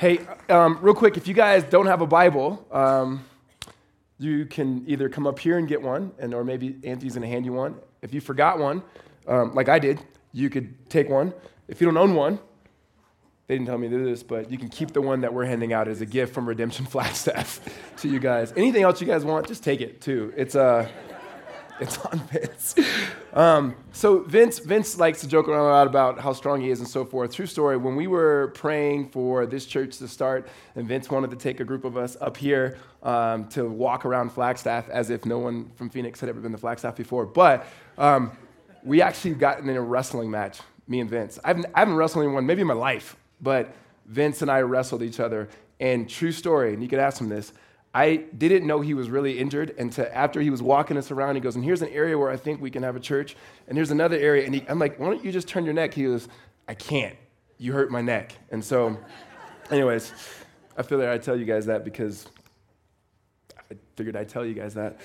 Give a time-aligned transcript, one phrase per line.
[0.00, 3.22] Hey, um, real quick, if you guys don't have a Bible, um,
[4.18, 7.44] you can either come up here and get one, and or maybe Anthony's gonna hand
[7.44, 7.76] you one.
[8.00, 8.82] If you forgot one,
[9.28, 10.00] um, like I did,
[10.32, 11.34] you could take one.
[11.68, 12.38] If you don't own one,
[13.46, 15.44] they didn't tell me to do this, but you can keep the one that we're
[15.44, 17.60] handing out as a gift from Redemption Flagstaff
[17.98, 18.54] to you guys.
[18.56, 20.32] Anything else you guys want, just take it too.
[20.34, 20.88] It's uh,
[21.78, 22.74] it's on Vince.
[23.32, 26.80] Um, so Vince, Vince likes to joke around a lot about how strong he is
[26.80, 27.32] and so forth.
[27.32, 27.76] True story.
[27.76, 31.64] When we were praying for this church to start, and Vince wanted to take a
[31.64, 35.90] group of us up here um, to walk around Flagstaff as if no one from
[35.90, 37.24] Phoenix had ever been to Flagstaff before.
[37.24, 37.66] But
[37.98, 38.32] um,
[38.82, 41.38] we actually got in a wrestling match, me and Vince.
[41.44, 43.72] I haven't, I haven't wrestled anyone maybe in my life, but
[44.06, 45.48] Vince and I wrestled each other.
[45.78, 47.52] And true story, and you could ask him this.
[47.92, 51.34] I didn't know he was really injured until after he was walking us around.
[51.34, 53.76] He goes, and here's an area where I think we can have a church, and
[53.76, 54.44] here's another area.
[54.46, 55.94] And he, I'm like, why don't you just turn your neck?
[55.94, 56.28] He goes,
[56.68, 57.16] I can't.
[57.58, 58.32] You hurt my neck.
[58.50, 58.96] And so,
[59.72, 60.12] anyways,
[60.76, 62.28] I feel like I tell you guys that because
[63.58, 65.00] I figured I'd tell you guys that.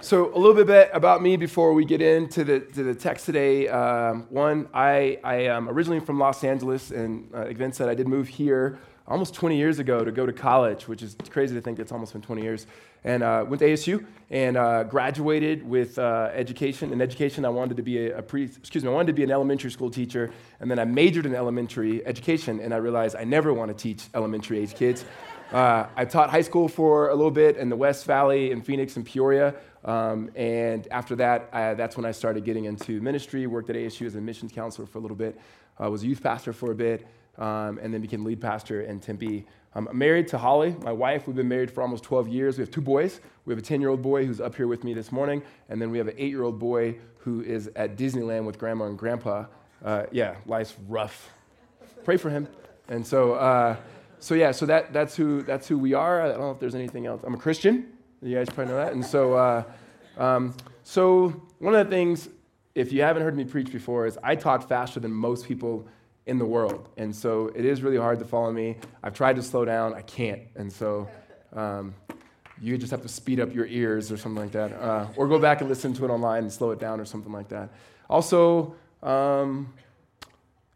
[0.00, 3.68] So, a little bit about me before we get into the, to the text today.
[3.68, 7.94] Um, one, I, I am originally from Los Angeles, and uh, like Vince said, I
[7.94, 8.80] did move here
[9.10, 12.12] almost 20 years ago to go to college, which is crazy to think it's almost
[12.12, 12.66] been 20 years.
[13.02, 16.92] And uh, went to ASU and uh, graduated with uh, education.
[16.92, 19.24] In education, I wanted to be a, a, pre, excuse me, I wanted to be
[19.24, 20.30] an elementary school teacher,
[20.60, 24.08] and then I majored in elementary education, and I realized I never want to teach
[24.14, 25.04] elementary age kids.
[25.50, 28.96] Uh, I taught high school for a little bit in the West Valley, in Phoenix,
[28.96, 29.54] and Peoria.
[29.84, 33.46] Um, and after that, I, that's when I started getting into ministry.
[33.46, 35.40] Worked at ASU as a missions counselor for a little bit.
[35.78, 37.06] I was a youth pastor for a bit
[37.38, 39.46] um, and then became lead pastor in Tempe.
[39.74, 41.26] I'm married to Holly, my wife.
[41.26, 42.58] We've been married for almost 12 years.
[42.58, 43.20] We have two boys.
[43.44, 45.80] We have a 10 year old boy who's up here with me this morning, and
[45.80, 48.98] then we have an 8 year old boy who is at Disneyland with grandma and
[48.98, 49.44] grandpa.
[49.84, 51.30] Uh, yeah, life's rough.
[52.04, 52.48] Pray for him.
[52.88, 53.76] And so, uh,
[54.18, 56.22] so yeah, so that, that's, who, that's who we are.
[56.22, 57.22] I don't know if there's anything else.
[57.24, 57.92] I'm a Christian.
[58.22, 58.92] You guys probably know that.
[58.92, 59.62] And so, uh,
[60.18, 62.28] um, so one of the things,
[62.74, 65.86] if you haven't heard me preach before, is I talk faster than most people
[66.30, 66.88] in the world.
[66.96, 68.76] And so it is really hard to follow me.
[69.02, 70.42] I've tried to slow down, I can't.
[70.54, 71.08] And so
[71.52, 71.92] um,
[72.62, 74.72] you just have to speed up your ears or something like that.
[74.72, 77.32] Uh, or go back and listen to it online and slow it down or something
[77.32, 77.70] like that.
[78.08, 79.72] Also, um,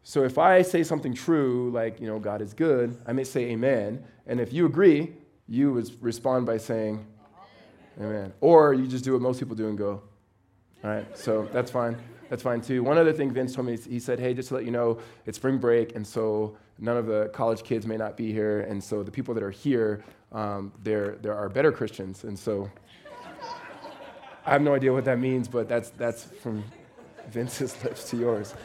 [0.03, 3.53] so if I say something true, like, you know, God is good, I may say
[3.53, 4.04] amen.
[4.26, 5.12] And if you agree,
[5.48, 7.06] you would respond by saying
[8.00, 8.32] amen.
[8.41, 10.03] Or you just do what most people do and go,
[10.82, 11.97] all right, so that's fine
[12.34, 12.82] that's fine too.
[12.82, 15.38] One other thing Vince told me, he said, hey, just to let you know, it's
[15.38, 19.04] spring break, and so none of the college kids may not be here, and so
[19.04, 20.02] the people that are here,
[20.32, 22.68] um, there, there are better Christians, and so
[24.44, 26.64] I have no idea what that means, but that's, that's from
[27.28, 28.56] Vince's lips to yours.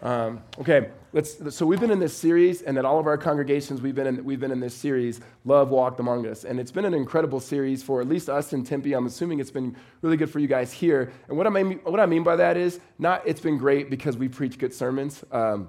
[0.00, 3.80] Um, okay, let's, so we've been in this series, and at all of our congregations,
[3.80, 6.44] we've been, in, we've been in this series, Love Walked Among Us.
[6.44, 8.92] And it's been an incredible series for at least us in Tempe.
[8.92, 11.12] I'm assuming it's been really good for you guys here.
[11.28, 14.16] And what I mean, what I mean by that is, not it's been great because
[14.16, 15.24] we preach good sermons.
[15.32, 15.68] Um,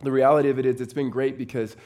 [0.00, 1.76] the reality of it is, it's been great because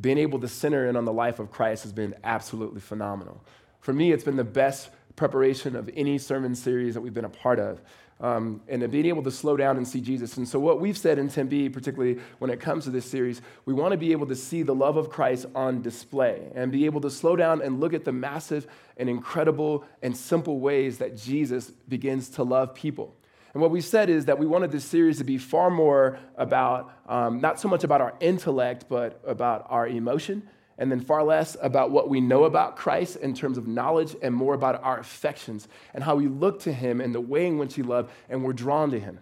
[0.00, 3.42] being able to center in on the life of Christ has been absolutely phenomenal.
[3.80, 7.30] For me, it's been the best preparation of any sermon series that we've been a
[7.30, 7.82] part of
[8.22, 10.36] um, and being able to slow down and see Jesus.
[10.36, 13.74] And so, what we've said in Tempe, particularly when it comes to this series, we
[13.74, 17.00] want to be able to see the love of Christ on display and be able
[17.00, 18.66] to slow down and look at the massive
[18.96, 23.14] and incredible and simple ways that Jesus begins to love people.
[23.54, 26.90] And what we said is that we wanted this series to be far more about,
[27.06, 30.48] um, not so much about our intellect, but about our emotion
[30.82, 34.34] and then far less about what we know about Christ in terms of knowledge and
[34.34, 37.76] more about our affections and how we look to him and the way in which
[37.76, 39.20] he loved and we're drawn to him.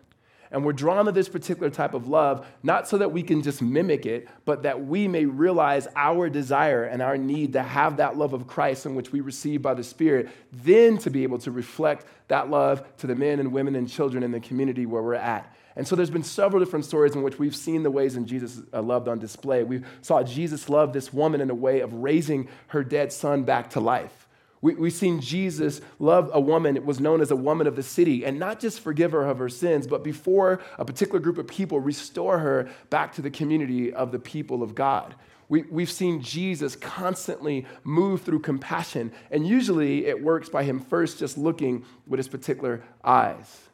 [0.50, 3.60] And we're drawn to this particular type of love, not so that we can just
[3.60, 8.16] mimic it, but that we may realize our desire and our need to have that
[8.16, 11.50] love of Christ in which we receive by the Spirit, then to be able to
[11.50, 15.12] reflect that love to the men and women and children in the community where we're
[15.12, 15.54] at.
[15.80, 18.60] And so there's been several different stories in which we've seen the ways in Jesus
[18.70, 19.64] uh, loved on display.
[19.64, 23.70] We saw Jesus love this woman in a way of raising her dead son back
[23.70, 24.28] to life.
[24.60, 27.82] We, we've seen Jesus love a woman, it was known as a woman of the
[27.82, 31.46] city, and not just forgive her of her sins, but before a particular group of
[31.46, 35.14] people, restore her back to the community of the people of God.
[35.48, 41.18] We, we've seen Jesus constantly move through compassion, and usually it works by him first
[41.18, 43.69] just looking with his particular eyes.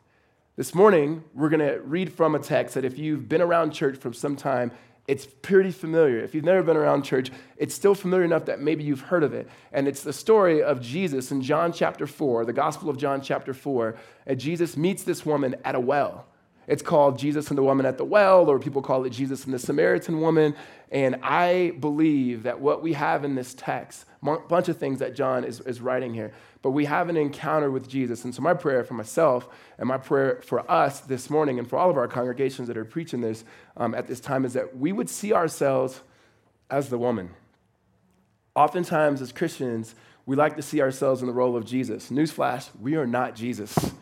[0.57, 3.99] This morning, we're going to read from a text that if you've been around church
[3.99, 4.73] for some time,
[5.07, 6.21] it's pretty familiar.
[6.21, 9.35] If you've never been around church, it's still familiar enough that maybe you've heard of
[9.35, 9.51] it.
[9.71, 13.53] And it's the story of Jesus in John chapter 4, the Gospel of John chapter
[13.53, 13.97] 4.
[14.27, 16.25] And Jesus meets this woman at a well.
[16.67, 19.55] It's called Jesus and the Woman at the Well, or people call it Jesus and
[19.55, 20.55] the Samaritan Woman.
[20.91, 25.15] And I believe that what we have in this text, a bunch of things that
[25.15, 26.33] John is, is writing here,
[26.63, 28.25] but we have an encounter with Jesus.
[28.25, 29.49] And so, my prayer for myself
[29.79, 32.85] and my prayer for us this morning and for all of our congregations that are
[32.85, 33.45] preaching this
[33.77, 36.01] um, at this time is that we would see ourselves
[36.71, 37.31] as the woman.
[38.57, 42.11] Oftentimes, as Christians, we like to see ourselves in the role of Jesus.
[42.11, 43.93] Newsflash, we are not Jesus.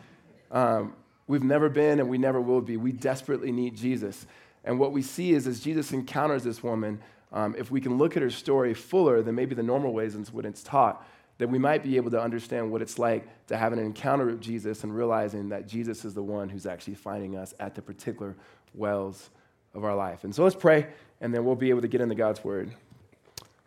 [0.49, 0.93] Um,
[1.27, 2.77] we've never been and we never will be.
[2.77, 4.25] We desperately need Jesus.
[4.63, 6.99] And what we see is as Jesus encounters this woman,
[7.31, 10.23] um, if we can look at her story fuller than maybe the normal ways in
[10.25, 11.05] which it's taught,
[11.37, 14.41] that we might be able to understand what it's like to have an encounter with
[14.41, 18.35] Jesus and realizing that Jesus is the one who's actually finding us at the particular
[18.73, 19.29] wells
[19.73, 20.23] of our life.
[20.23, 20.87] And so let's pray,
[21.19, 22.71] and then we'll be able to get into God's word.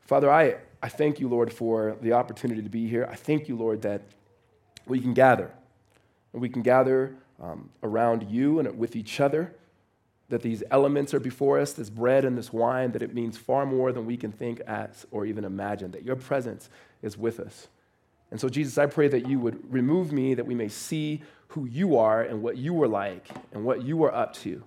[0.07, 3.07] Father, I, I thank you, Lord, for the opportunity to be here.
[3.11, 4.01] I thank you, Lord, that
[4.87, 5.51] we can gather.
[6.33, 9.55] And we can gather um, around you and with each other,
[10.29, 13.65] that these elements are before us, this bread and this wine, that it means far
[13.65, 16.69] more than we can think as or even imagine, that your presence
[17.03, 17.69] is with us.
[18.31, 21.65] And so, Jesus, I pray that you would remove me, that we may see who
[21.65, 24.63] you are and what you were like and what you were up to,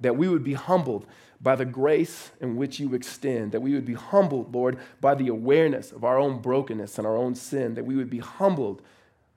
[0.00, 1.06] that we would be humbled
[1.40, 5.28] by the grace in which you extend, that we would be humbled, Lord, by the
[5.28, 8.82] awareness of our own brokenness and our own sin, that we would be humbled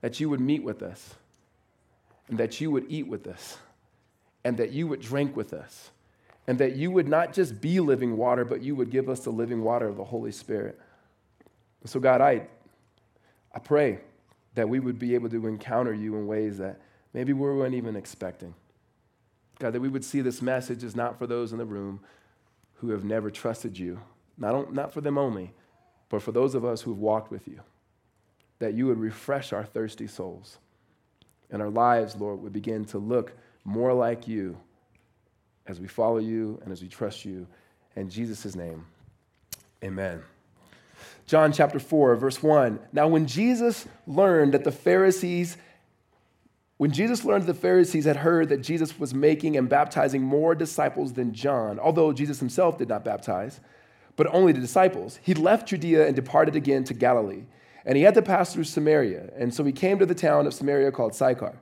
[0.02, 1.14] that you would meet with us
[2.30, 3.58] and that you would eat with us
[4.44, 5.90] and that you would drink with us
[6.46, 9.30] and that you would not just be living water, but you would give us the
[9.30, 10.80] living water of the Holy Spirit.
[11.84, 12.46] So, God, I,
[13.54, 13.98] I pray
[14.54, 16.80] that we would be able to encounter you in ways that
[17.12, 18.54] maybe we weren't even expecting.
[19.58, 22.00] God, that we would see this message is not for those in the room
[22.74, 24.00] who have never trusted you,
[24.38, 25.52] not, not for them only,
[26.08, 27.60] but for those of us who have walked with you.
[28.58, 30.58] That you would refresh our thirsty souls.
[31.50, 33.32] And our lives, Lord, would begin to look
[33.64, 34.56] more like you
[35.66, 37.46] as we follow you and as we trust you.
[37.96, 38.86] In Jesus' name,
[39.82, 40.22] amen.
[41.26, 42.80] John chapter 4, verse 1.
[42.92, 45.56] Now, when Jesus learned that the Pharisees,
[46.76, 51.12] when Jesus learned the Pharisees had heard that Jesus was making and baptizing more disciples
[51.12, 53.60] than John, although Jesus himself did not baptize,
[54.16, 57.44] but only the disciples, he left Judea and departed again to Galilee.
[57.90, 59.30] And he had to pass through Samaria.
[59.36, 61.58] And so he came to the town of Samaria called Sychar,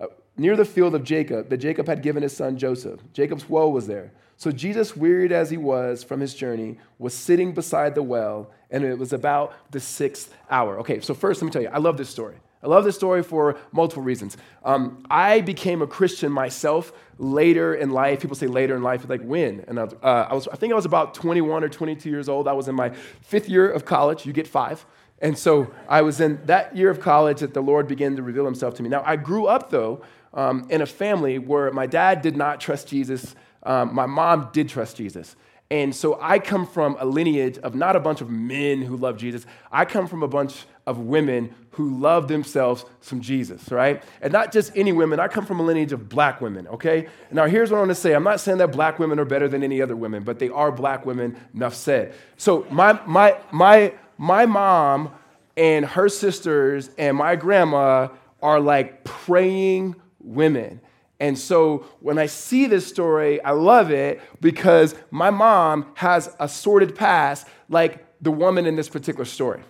[0.00, 0.06] uh,
[0.36, 2.98] near the field of Jacob that Jacob had given his son Joseph.
[3.12, 4.10] Jacob's well was there.
[4.36, 8.82] So Jesus, wearied as he was from his journey, was sitting beside the well, and
[8.82, 10.80] it was about the sixth hour.
[10.80, 12.34] Okay, so first, let me tell you, I love this story.
[12.64, 14.36] I love this story for multiple reasons.
[14.64, 18.20] Um, I became a Christian myself later in life.
[18.20, 19.64] People say later in life, like when?
[19.68, 22.48] And I, uh, I, was, I think I was about 21 or 22 years old.
[22.48, 22.90] I was in my
[23.22, 24.26] fifth year of college.
[24.26, 24.84] You get five.
[25.20, 28.44] And so I was in that year of college that the Lord began to reveal
[28.44, 28.88] himself to me.
[28.88, 30.02] Now, I grew up, though,
[30.32, 34.68] um, in a family where my dad did not trust Jesus um, my mom did
[34.68, 35.36] trust Jesus.
[35.72, 39.16] And so I come from a lineage of not a bunch of men who love
[39.16, 39.46] Jesus.
[39.70, 44.02] I come from a bunch of women who love themselves some Jesus, right?
[44.20, 45.20] And not just any women.
[45.20, 47.06] I come from a lineage of black women, okay?
[47.30, 48.14] Now, here's what I want to say.
[48.14, 50.72] I'm not saying that black women are better than any other women, but they are
[50.72, 52.14] black women, enough said.
[52.36, 55.10] So my, my, my, my mom
[55.56, 58.08] and her sisters and my grandma
[58.42, 60.82] are like praying women.
[61.18, 66.50] And so when I see this story, I love it because my mom has a
[66.50, 69.62] sordid past like the woman in this particular story,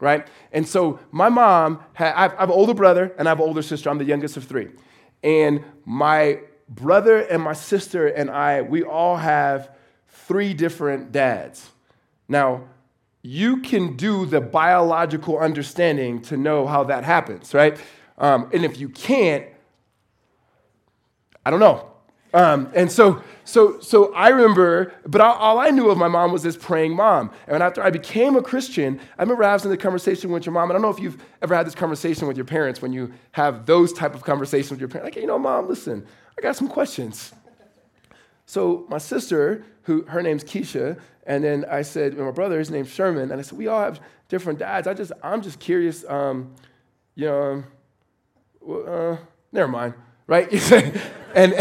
[0.00, 0.28] right?
[0.52, 3.62] And so my mom, had, I have an older brother and I have an older
[3.62, 3.90] sister.
[3.90, 4.68] I'm the youngest of three.
[5.24, 9.74] And my brother and my sister and I, we all have
[10.06, 11.68] three different dads.
[12.28, 12.68] Now,
[13.22, 17.78] you can do the biological understanding to know how that happens, right?
[18.18, 19.46] Um, and if you can't,
[21.46, 21.88] I don't know.
[22.34, 26.32] Um, and so, so, so I remember, but all, all, I knew of my mom
[26.32, 27.30] was this praying mom.
[27.46, 30.70] And after I became a Christian, I remember having the conversation with your mom.
[30.70, 33.66] I don't know if you've ever had this conversation with your parents when you have
[33.66, 35.08] those type of conversations with your parents.
[35.08, 36.06] Like, hey, you know, mom, listen,
[36.38, 37.34] I got some questions.
[38.52, 42.90] So my sister, who her name's Keisha, and then I said, my brother, his name's
[42.90, 44.86] Sherman, and I said, we all have different dads.
[44.86, 46.54] I just, I'm just curious, um,
[47.14, 47.64] you know,
[48.86, 49.16] uh,
[49.52, 49.94] never mind
[50.26, 50.72] right?
[51.34, 51.54] and,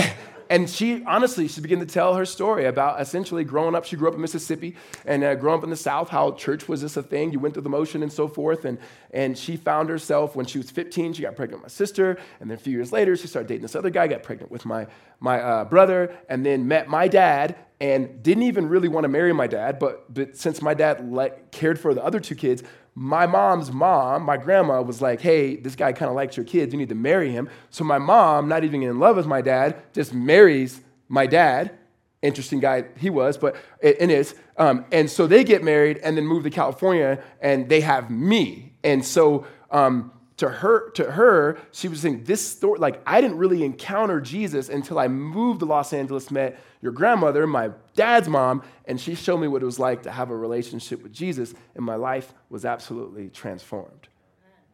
[0.51, 3.85] and she, honestly, she began to tell her story about essentially growing up.
[3.85, 6.81] She grew up in Mississippi and uh, growing up in the South, how church was
[6.81, 7.31] just a thing.
[7.31, 8.65] You went through the motion and so forth.
[8.65, 8.77] And,
[9.11, 12.17] and she found herself when she was 15, she got pregnant with my sister.
[12.41, 14.65] And then a few years later, she started dating this other guy, got pregnant with
[14.65, 14.87] my,
[15.21, 19.31] my uh, brother, and then met my dad and didn't even really want to marry
[19.31, 19.79] my dad.
[19.79, 22.61] But, but since my dad let, cared for the other two kids,
[22.93, 26.73] my mom's mom, my grandma, was like, hey, this guy kind of likes your kids.
[26.73, 27.49] You need to marry him.
[27.69, 31.77] So my mom, not even in love with my dad, just marries my dad.
[32.21, 34.35] Interesting guy he was, but it is.
[34.57, 38.73] Um, and so they get married and then move to California and they have me.
[38.83, 43.37] And so um, to her, to her, she was saying, This story, like, I didn't
[43.37, 48.63] really encounter Jesus until I moved to Los Angeles, met your grandmother, my dad's mom,
[48.85, 51.85] and she showed me what it was like to have a relationship with Jesus, and
[51.85, 54.07] my life was absolutely transformed.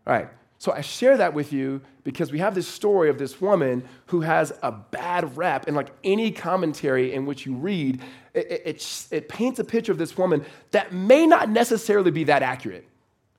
[0.05, 3.41] All right, so I share that with you because we have this story of this
[3.41, 8.01] woman who has a bad rep, and like any commentary in which you read,
[8.33, 12.41] it, it, it paints a picture of this woman that may not necessarily be that
[12.41, 12.87] accurate.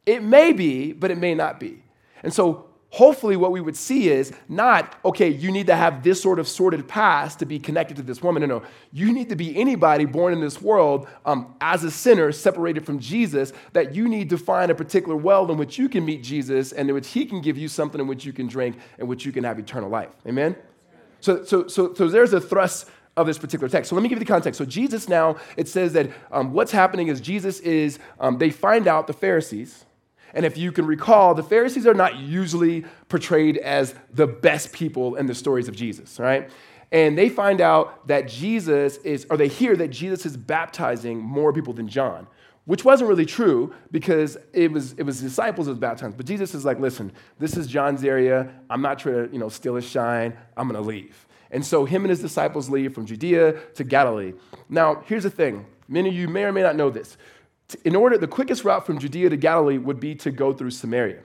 [0.04, 1.84] It may be, but it may not be.
[2.22, 6.20] And so, hopefully, what we would see is not, okay, you need to have this
[6.22, 8.40] sort of sordid past to be connected to this woman.
[8.40, 8.62] No, no.
[8.92, 12.98] You need to be anybody born in this world um, as a sinner, separated from
[12.98, 16.72] Jesus, that you need to find a particular well in which you can meet Jesus
[16.72, 19.24] and in which he can give you something in which you can drink and which
[19.24, 20.10] you can have eternal life.
[20.26, 20.56] Amen?
[21.20, 23.90] So, so, so, so there's a thrust of this particular text.
[23.90, 24.58] So let me give you the context.
[24.58, 28.86] So Jesus now, it says that um, what's happening is Jesus is, um, they find
[28.86, 29.84] out the Pharisees,
[30.38, 35.16] and if you can recall, the Pharisees are not usually portrayed as the best people
[35.16, 36.48] in the stories of Jesus, right?
[36.92, 41.52] And they find out that Jesus is, or they hear that Jesus is baptizing more
[41.52, 42.28] people than John,
[42.66, 46.16] which wasn't really true because it was, it was disciples that was baptized.
[46.16, 48.48] But Jesus is like, listen, this is John's area.
[48.70, 50.36] I'm not trying to, you know, steal his shine.
[50.56, 51.26] I'm going to leave.
[51.50, 54.34] And so him and his disciples leave from Judea to Galilee.
[54.68, 55.66] Now, here's the thing.
[55.88, 57.16] Many of you may or may not know this
[57.84, 61.22] in order, the quickest route from Judea to Galilee would be to go through Samaria.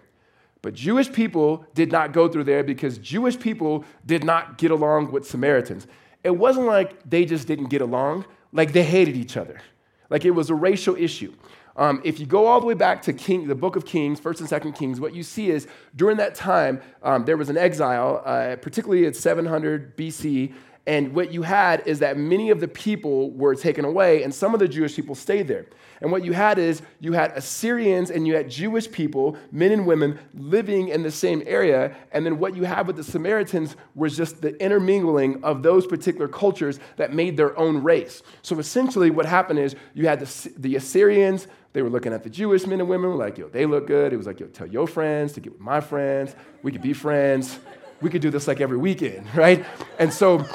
[0.62, 5.12] But Jewish people did not go through there because Jewish people did not get along
[5.12, 5.88] with Samaritans.
[6.24, 9.62] It wasn't like they just didn't get along, like they hated each other.
[10.10, 11.34] Like it was a racial issue.
[11.76, 14.40] Um, if you go all the way back to King, the book of Kings, First
[14.40, 18.22] and Second Kings, what you see is during that time um, there was an exile,
[18.26, 20.54] uh, particularly at 700 BC,
[20.86, 24.54] and what you had is that many of the people were taken away, and some
[24.54, 25.66] of the Jewish people stayed there.
[26.02, 29.88] And what you had is you had Assyrians and you had Jewish people, men and
[29.88, 31.96] women, living in the same area.
[32.12, 36.28] And then what you had with the Samaritans was just the intermingling of those particular
[36.28, 38.22] cultures that made their own race.
[38.42, 42.30] So essentially, what happened is you had the, the Assyrians, they were looking at the
[42.30, 44.12] Jewish men and women, like, yo, they look good.
[44.12, 46.36] It was like, yo, tell your friends to get with my friends.
[46.62, 47.58] We could be friends.
[48.02, 49.66] We could do this like every weekend, right?
[49.98, 50.46] And so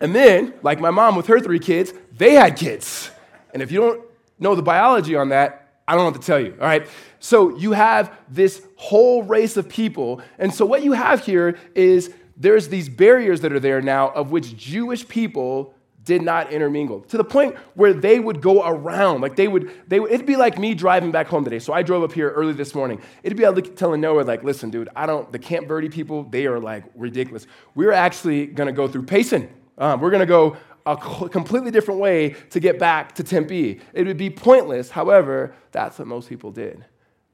[0.00, 3.10] and then, like my mom with her three kids, they had kids.
[3.52, 4.04] And if you don't
[4.38, 6.86] know the biology on that, I don't what to tell you, all right?
[7.20, 10.22] So you have this whole race of people.
[10.38, 14.30] And so what you have here is there's these barriers that are there now of
[14.30, 15.74] which Jewish people
[16.04, 19.98] did not intermingle to the point where they would go around like they would they
[19.98, 22.52] would, it'd be like me driving back home today so i drove up here early
[22.52, 25.88] this morning it'd be like telling noah like listen dude i don't the camp verde
[25.88, 29.48] people they are like ridiculous we're actually going to go through payson
[29.78, 33.80] um, we're going to go a completely different way to get back to Tempe.
[33.94, 34.90] It would be pointless.
[34.90, 36.84] However, that's what most people did,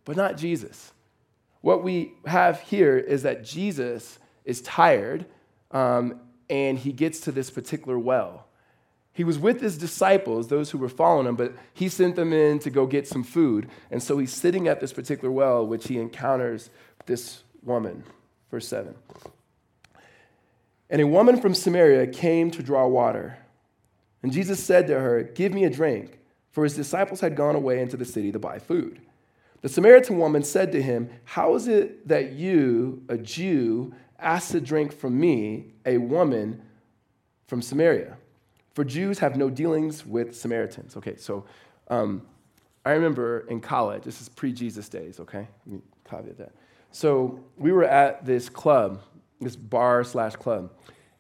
[0.05, 0.93] but not Jesus.
[1.61, 5.27] What we have here is that Jesus is tired
[5.73, 8.47] um, and he gets to this particular well.
[9.13, 12.61] He was with his disciples, those who were following him, but he sent them in
[12.61, 13.69] to go get some food.
[13.91, 16.71] And so he's sitting at this particular well, which he encounters
[17.07, 18.05] this woman.
[18.51, 18.95] Verse 7.
[20.91, 23.39] And a woman from Samaria came to draw water.
[24.23, 26.19] And Jesus said to her, Give me a drink,
[26.51, 29.01] for his disciples had gone away into the city to buy food.
[29.63, 34.61] The Samaritan woman said to him, How is it that you, a Jew, ask to
[34.61, 36.63] drink from me, a woman
[37.47, 38.17] from Samaria?
[38.75, 40.97] For Jews have no dealings with Samaritans.
[40.97, 41.45] Okay, so
[41.89, 42.23] um,
[42.85, 45.47] I remember in college, this is pre Jesus days, okay?
[45.67, 46.53] Let me caveat that.
[46.91, 49.03] So we were at this club
[49.41, 50.71] this bar slash club.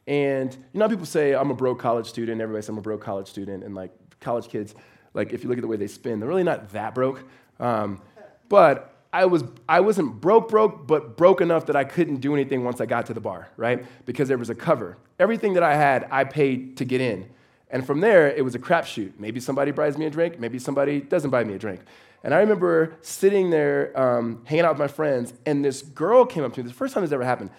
[0.06, 3.02] And you know people say, I'm a broke college student, everybody says I'm a broke
[3.02, 4.74] college student, and like college kids,
[5.14, 7.22] like if you look at the way they spin, they're really not that broke.
[7.58, 8.00] Um,
[8.48, 12.64] but I was I wasn't broke broke, but broke enough that I couldn't do anything
[12.64, 13.84] once I got to the bar, right?
[14.06, 14.96] Because there was a cover.
[15.18, 17.28] Everything that I had, I paid to get in.
[17.70, 19.12] And from there, it was a crapshoot.
[19.18, 21.80] Maybe somebody buys me a drink, maybe somebody doesn't buy me a drink.
[22.22, 26.44] And I remember sitting there, um, hanging out with my friends, and this girl came
[26.44, 26.68] up to me.
[26.68, 27.50] The first time this ever happened.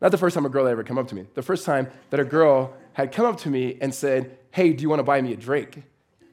[0.00, 1.26] Not the first time a girl had ever come up to me.
[1.34, 4.82] The first time that a girl had come up to me and said, Hey, do
[4.82, 5.82] you want to buy me a drink?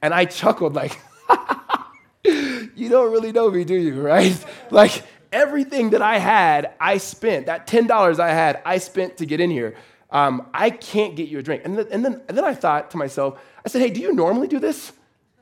[0.02, 0.98] And I chuckled, like,
[2.24, 4.42] You don't really know me, do you, right?
[4.70, 7.46] Like, everything that I had, I spent.
[7.46, 9.74] That $10 I had, I spent to get in here.
[10.10, 11.62] um, I can't get you a drink.
[11.64, 14.12] And, th- and, then, and then I thought to myself, I said, hey, do you
[14.14, 14.92] normally do this?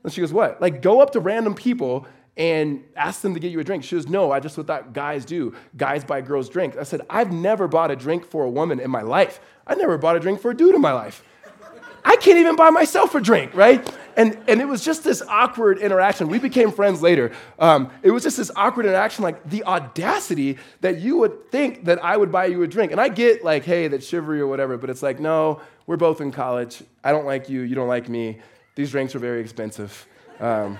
[0.02, 0.60] And she goes, what?
[0.60, 3.84] Like go up to random people and ask them to get you a drink.
[3.84, 5.54] She goes, no, I just what that guys do.
[5.76, 6.76] Guys buy girls drinks.
[6.76, 9.40] I said, I've never bought a drink for a woman in my life.
[9.66, 11.22] I never bought a drink for a dude in my life.
[12.04, 13.88] I can't even buy myself a drink, right?
[14.16, 16.28] And, and it was just this awkward interaction.
[16.28, 17.32] We became friends later.
[17.58, 22.02] Um, it was just this awkward interaction, like the audacity that you would think that
[22.02, 22.90] I would buy you a drink.
[22.90, 26.20] And I get like, hey, that's chivalry or whatever, but it's like, no, we're both
[26.20, 26.82] in college.
[27.04, 28.40] I don't like you, you don't like me.
[28.74, 30.06] These drinks are very expensive.
[30.40, 30.78] Um,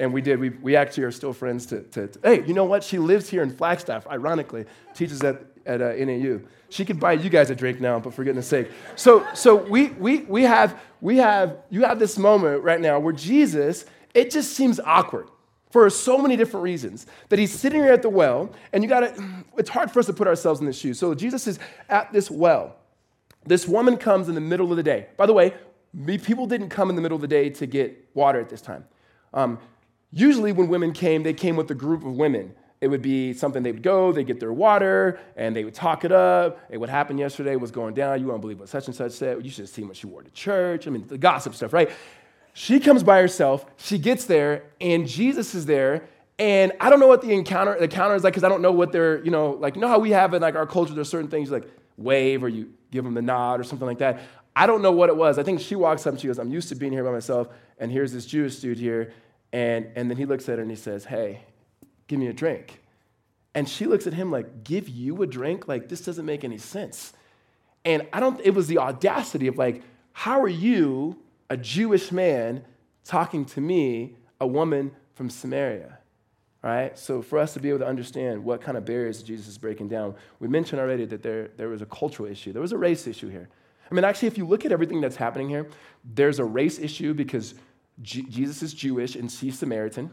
[0.00, 0.40] and we did.
[0.40, 2.82] We, we actually are still friends to, to, to, hey, you know what?
[2.82, 4.64] She lives here in Flagstaff, ironically,
[4.94, 6.40] teaches at, at uh, NAU.
[6.70, 8.70] She could buy you guys a drink now, but for goodness sake.
[8.96, 13.12] So, so we, we, we, have, we have, you have this moment right now where
[13.12, 15.28] Jesus, it just seems awkward
[15.70, 19.44] for so many different reasons that he's sitting here at the well, and you gotta,
[19.58, 20.98] it's hard for us to put ourselves in the shoes.
[20.98, 22.76] So Jesus is at this well.
[23.44, 25.08] This woman comes in the middle of the day.
[25.16, 25.54] By the way,
[26.06, 28.84] people didn't come in the middle of the day to get water at this time.
[29.32, 29.58] Um,
[30.10, 32.54] usually, when women came, they came with a group of women.
[32.80, 36.04] It would be something they would go, they'd get their water, and they would talk
[36.04, 36.60] it up.
[36.70, 38.20] Hey, what happened yesterday was going down.
[38.20, 39.44] You won't believe what such and such said.
[39.44, 40.86] You should have seen what she wore to church.
[40.86, 41.90] I mean, the gossip stuff, right?
[42.54, 43.66] She comes by herself.
[43.76, 46.04] She gets there, and Jesus is there.
[46.38, 48.72] And I don't know what the encounter, the encounter is like, because I don't know
[48.72, 51.10] what they're, you know, like, you know how we have in like our culture, there's
[51.10, 54.20] certain things like wave or you give them the nod or something like that.
[54.56, 55.38] I don't know what it was.
[55.38, 57.48] I think she walks up and she goes, I'm used to being here by myself,
[57.78, 59.12] and here's this Jewish dude here.
[59.52, 61.42] And, and then he looks at her and he says, Hey,
[62.06, 62.80] give me a drink.
[63.54, 65.66] And she looks at him like, give you a drink?
[65.66, 67.12] Like, this doesn't make any sense.
[67.84, 72.64] And I don't, it was the audacity of like, how are you, a Jewish man,
[73.04, 75.98] talking to me, a woman from Samaria?
[76.62, 76.96] Right?
[76.98, 79.88] So for us to be able to understand what kind of barriers Jesus is breaking
[79.88, 82.52] down, we mentioned already that there, there was a cultural issue.
[82.52, 83.48] There was a race issue here.
[83.90, 85.68] I mean, actually, if you look at everything that's happening here,
[86.04, 87.54] there's a race issue because
[88.02, 90.10] Jesus is Jewish and she's Samaritan.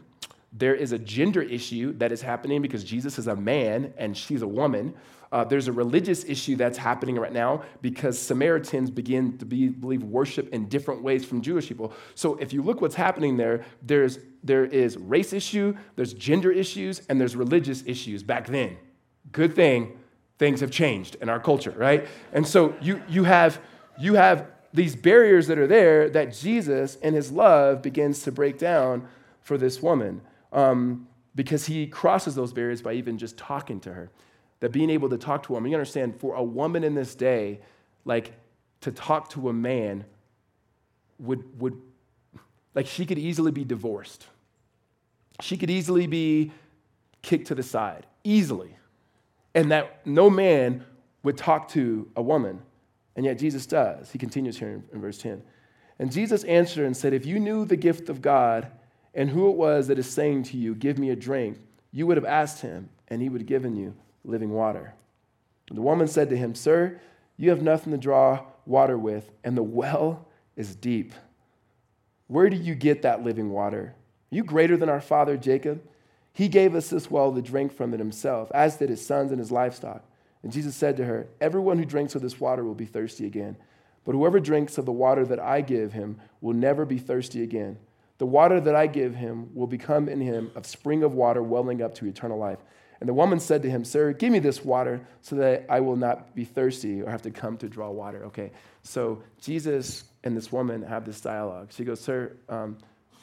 [0.52, 4.42] There is a gender issue that is happening because Jesus is a man and she's
[4.42, 4.94] a woman.
[5.30, 10.02] Uh, there's a religious issue that's happening right now because Samaritans begin to be, believe
[10.02, 11.92] worship in different ways from Jewish people.
[12.14, 17.02] So if you look what's happening there, there's there is race issue, there's gender issues,
[17.08, 18.78] and there's religious issues back then.
[19.32, 19.98] Good thing
[20.38, 22.06] things have changed in our culture, right?
[22.32, 23.60] And so you you have
[23.98, 24.46] you have
[24.78, 29.06] these barriers that are there that Jesus and his love begins to break down
[29.40, 30.20] for this woman
[30.52, 34.10] um, because he crosses those barriers by even just talking to her.
[34.60, 37.14] That being able to talk to a woman, you understand, for a woman in this
[37.14, 37.60] day,
[38.04, 38.32] like
[38.80, 40.04] to talk to a man
[41.18, 41.80] would, would
[42.74, 44.26] like she could easily be divorced.
[45.40, 46.52] She could easily be
[47.22, 48.76] kicked to the side, easily.
[49.54, 50.84] And that no man
[51.22, 52.62] would talk to a woman.
[53.18, 54.12] And yet Jesus does.
[54.12, 55.42] He continues here in, in verse 10.
[55.98, 58.70] And Jesus answered and said, If you knew the gift of God
[59.12, 61.58] and who it was that is saying to you, Give me a drink,
[61.90, 64.94] you would have asked him, and he would have given you living water.
[65.68, 67.00] And the woman said to him, Sir,
[67.36, 71.12] you have nothing to draw water with, and the well is deep.
[72.28, 73.96] Where do you get that living water?
[74.30, 75.82] Are you greater than our father Jacob?
[76.32, 79.40] He gave us this well to drink from it himself, as did his sons and
[79.40, 80.04] his livestock.
[80.42, 83.56] And Jesus said to her, Everyone who drinks of this water will be thirsty again.
[84.04, 87.78] But whoever drinks of the water that I give him will never be thirsty again.
[88.18, 91.82] The water that I give him will become in him a spring of water welling
[91.82, 92.58] up to eternal life.
[93.00, 95.94] And the woman said to him, Sir, give me this water so that I will
[95.94, 98.24] not be thirsty or have to come to draw water.
[98.26, 98.50] Okay,
[98.82, 101.68] so Jesus and this woman have this dialogue.
[101.72, 102.76] She goes, Sir, um,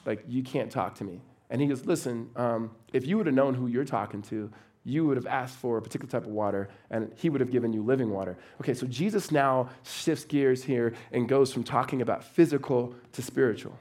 [0.06, 1.20] like, you can't talk to me.
[1.50, 4.50] And he goes, Listen, um, if you would have known who you're talking to,
[4.86, 7.74] you would have asked for a particular type of water, and he would have given
[7.74, 8.38] you living water.
[8.62, 13.78] Okay, so Jesus now shifts gears here and goes from talking about physical to spiritual.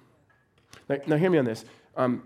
[0.89, 1.67] Now, now hear me on this.
[1.95, 2.23] Um,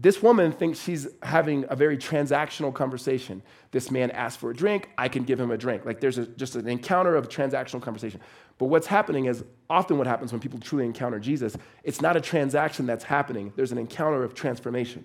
[0.00, 3.42] this woman thinks she's having a very transactional conversation.
[3.72, 5.84] This man asks for a drink, I can give him a drink.
[5.84, 8.20] Like there's a, just an encounter of a transactional conversation.
[8.58, 12.20] But what's happening is often what happens when people truly encounter Jesus, it's not a
[12.20, 15.04] transaction that's happening, there's an encounter of transformation.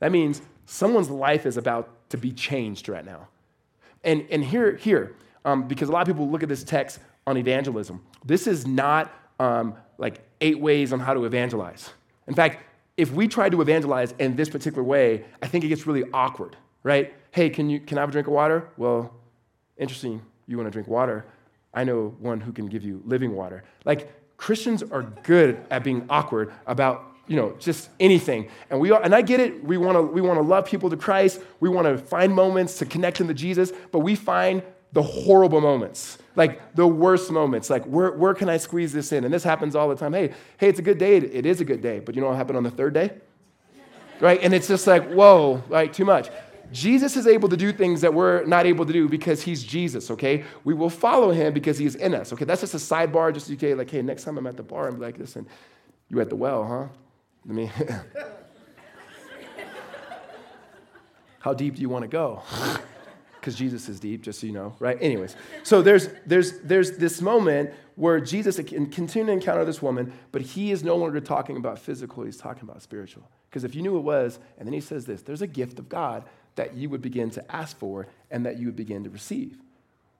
[0.00, 3.28] That means someone's life is about to be changed right now.
[4.04, 7.36] And, and here, here um, because a lot of people look at this text on
[7.36, 11.90] evangelism, this is not um, like eight ways on how to evangelize.
[12.26, 12.64] In fact,
[12.96, 16.56] if we try to evangelize in this particular way, I think it gets really awkward,
[16.82, 17.14] right?
[17.30, 18.68] Hey, can, you, can I have a drink of water?
[18.76, 19.14] Well,
[19.76, 21.24] interesting, you want to drink water.
[21.74, 23.62] I know one who can give you living water.
[23.84, 29.02] Like, Christians are good at being awkward about you know just anything and we are,
[29.02, 31.68] and i get it we want to we want to love people to christ we
[31.68, 34.62] want to find moments to connect them to jesus but we find
[34.92, 37.68] the horrible moments, like the worst moments.
[37.68, 39.24] Like, where, where can I squeeze this in?
[39.24, 40.12] And this happens all the time.
[40.12, 41.16] Hey, hey, it's a good day.
[41.16, 41.98] It is a good day.
[41.98, 43.12] But you know what happened on the third day?
[44.20, 44.40] Right?
[44.42, 46.30] And it's just like, whoa, like too much.
[46.72, 50.10] Jesus is able to do things that we're not able to do because he's Jesus,
[50.10, 50.44] okay?
[50.64, 52.44] We will follow him because he's in us, okay?
[52.44, 55.00] That's just a sidebar, just okay, like, hey, next time I'm at the bar, I'm
[55.00, 55.46] like, listen,
[56.10, 56.88] you at the well, huh?
[57.46, 57.70] Let me.
[61.40, 62.42] How deep do you want to go?
[63.40, 64.98] Because Jesus is deep, just so you know, right?
[65.00, 70.12] Anyways, so there's, there's, there's this moment where Jesus can continue to encounter this woman,
[70.32, 73.30] but he is no longer talking about physical, he's talking about spiritual.
[73.48, 75.88] Because if you knew it was, and then he says this there's a gift of
[75.88, 76.24] God
[76.56, 79.56] that you would begin to ask for and that you would begin to receive.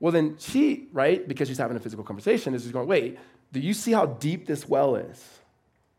[0.01, 3.19] Well, then she, right, because she's having a physical conversation, is just going, wait,
[3.53, 5.23] do you see how deep this well is?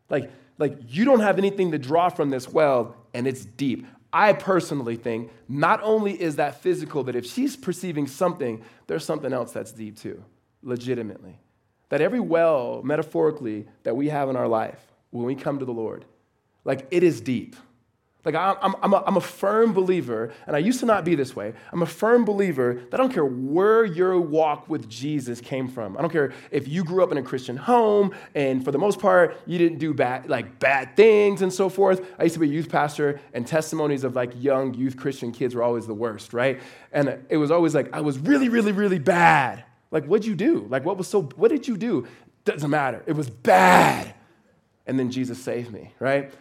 [0.10, 3.88] Like, like you don't have anything to draw from this well, and it's deep.
[4.12, 9.34] I personally think not only is that physical, but if she's perceiving something, there's something
[9.34, 10.24] else that's deep too,
[10.62, 11.39] legitimately.
[11.89, 14.80] That every well, metaphorically, that we have in our life,
[15.12, 16.06] when we come to the Lord,
[16.65, 17.56] like it is deep.
[18.25, 21.38] Like, I'm, I'm, a, I'm a firm believer, and I used to not be this
[21.38, 21.53] way.
[21.71, 25.97] I'm a firm believer that I don't care where your walk with Jesus came from.
[25.97, 28.99] I don't care if you grew up in a Christian home, and for the most
[28.99, 32.05] part, you didn't do bad, like bad things and so forth.
[32.19, 35.55] I used to be a youth pastor, and testimonies of like young youth Christian kids
[35.55, 36.60] were always the worst, right?
[36.91, 39.63] And it was always like, I was really, really, really bad.
[39.91, 40.67] Like, what'd you do?
[40.69, 42.05] Like, what was so, what did you do?
[42.43, 43.01] Doesn't matter.
[43.05, 44.13] It was bad.
[44.86, 46.34] And then Jesus saved me, right?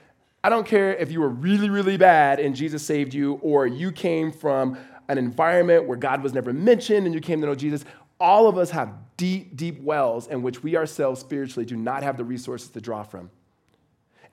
[0.43, 3.91] I don't care if you were really, really bad and Jesus saved you, or you
[3.91, 7.85] came from an environment where God was never mentioned and you came to know Jesus.
[8.21, 12.17] All of us have deep, deep wells in which we ourselves spiritually do not have
[12.17, 13.31] the resources to draw from.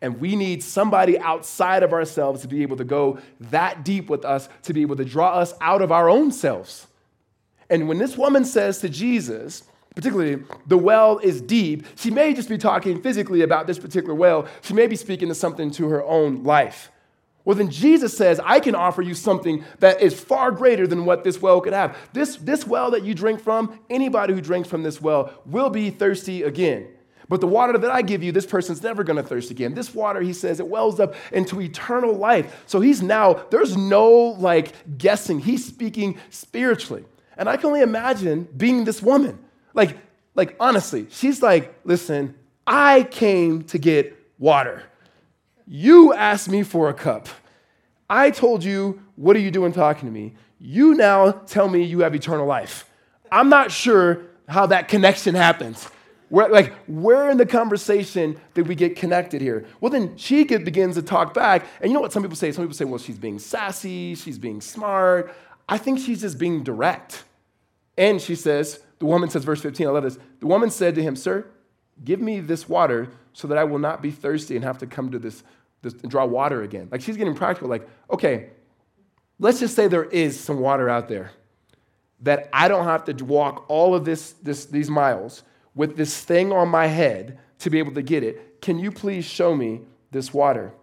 [0.01, 4.25] And we need somebody outside of ourselves to be able to go that deep with
[4.25, 6.87] us, to be able to draw us out of our own selves.
[7.69, 9.63] And when this woman says to Jesus,
[9.95, 14.47] particularly the well is deep, she may just be talking physically about this particular well.
[14.61, 16.91] She may be speaking to something to her own life.
[17.45, 21.23] Well, then Jesus says, I can offer you something that is far greater than what
[21.23, 21.95] this well could have.
[22.11, 25.91] This, this well that you drink from, anybody who drinks from this well will be
[25.91, 26.87] thirsty again.
[27.29, 29.75] But the water that I give you, this person's never gonna thirst again.
[29.75, 32.63] This water, he says, it wells up into eternal life.
[32.65, 35.39] So he's now, there's no like guessing.
[35.39, 37.05] He's speaking spiritually.
[37.37, 39.39] And I can only imagine being this woman.
[39.75, 39.97] Like,
[40.33, 42.35] like honestly, she's like, listen,
[42.65, 44.83] I came to get water.
[45.67, 47.27] You asked me for a cup.
[48.09, 50.33] I told you, what are you doing talking to me?
[50.59, 52.89] You now tell me you have eternal life.
[53.31, 55.89] I'm not sure how that connection happens.
[56.29, 59.65] Where, like, where in the conversation did we get connected here?
[59.79, 61.65] Well, then she begins to talk back.
[61.81, 62.51] And you know what some people say?
[62.51, 65.33] Some people say, well, she's being sassy, she's being smart.
[65.67, 67.23] I think she's just being direct.
[67.97, 70.17] And she says, the woman says, verse 15, I love this.
[70.39, 71.45] The woman said to him, Sir,
[72.03, 75.11] give me this water so that I will not be thirsty and have to come
[75.11, 75.43] to this,
[75.81, 76.87] this draw water again.
[76.91, 78.49] Like she's getting practical, like, okay,
[79.39, 81.31] let's just say there is some water out there
[82.21, 85.43] that I don't have to walk all of this, this, these miles
[85.75, 88.61] with this thing on my head to be able to get it.
[88.61, 89.81] Can you please show me
[90.11, 90.73] this water?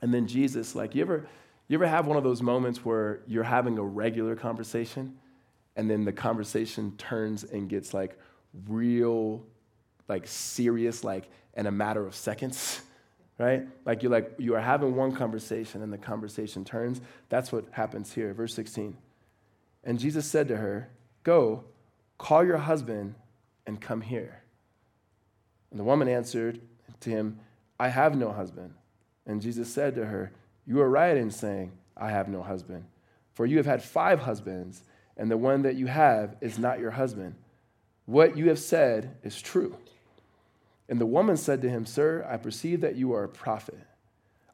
[0.00, 1.28] And then Jesus, like, you ever,
[1.68, 5.16] you ever have one of those moments where you're having a regular conversation
[5.76, 8.18] and then the conversation turns and gets like
[8.68, 9.44] real,
[10.08, 12.80] like serious, like in a matter of seconds,
[13.38, 13.66] right?
[13.84, 17.00] Like you're like, you are having one conversation and the conversation turns.
[17.28, 18.32] That's what happens here.
[18.32, 18.96] Verse 16.
[19.84, 20.88] And Jesus said to her,
[21.22, 21.64] Go,
[22.18, 23.14] call your husband
[23.66, 24.42] and come here.
[25.70, 26.60] And the woman answered
[27.00, 27.38] to him,
[27.78, 28.72] I have no husband.
[29.26, 30.32] And Jesus said to her,
[30.66, 32.84] You are right in saying, I have no husband.
[33.34, 34.82] For you have had five husbands
[35.16, 37.34] and the one that you have is not your husband.
[38.04, 39.76] What you have said is true.
[40.88, 43.78] And the woman said to him, Sir, I perceive that you are a prophet.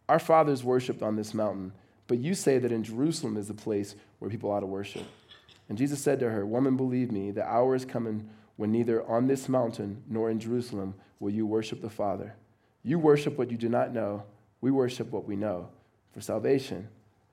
[0.08, 1.72] Our fathers worshipped on this mountain,
[2.06, 5.04] but you say that in Jerusalem is the place where people ought to worship.
[5.68, 9.26] And Jesus said to her, Woman, believe me, the hour is coming when neither on
[9.26, 12.34] this mountain nor in Jerusalem will you worship the Father.
[12.82, 14.24] You worship what you do not know,
[14.60, 15.68] we worship what we know,
[16.12, 16.88] for salvation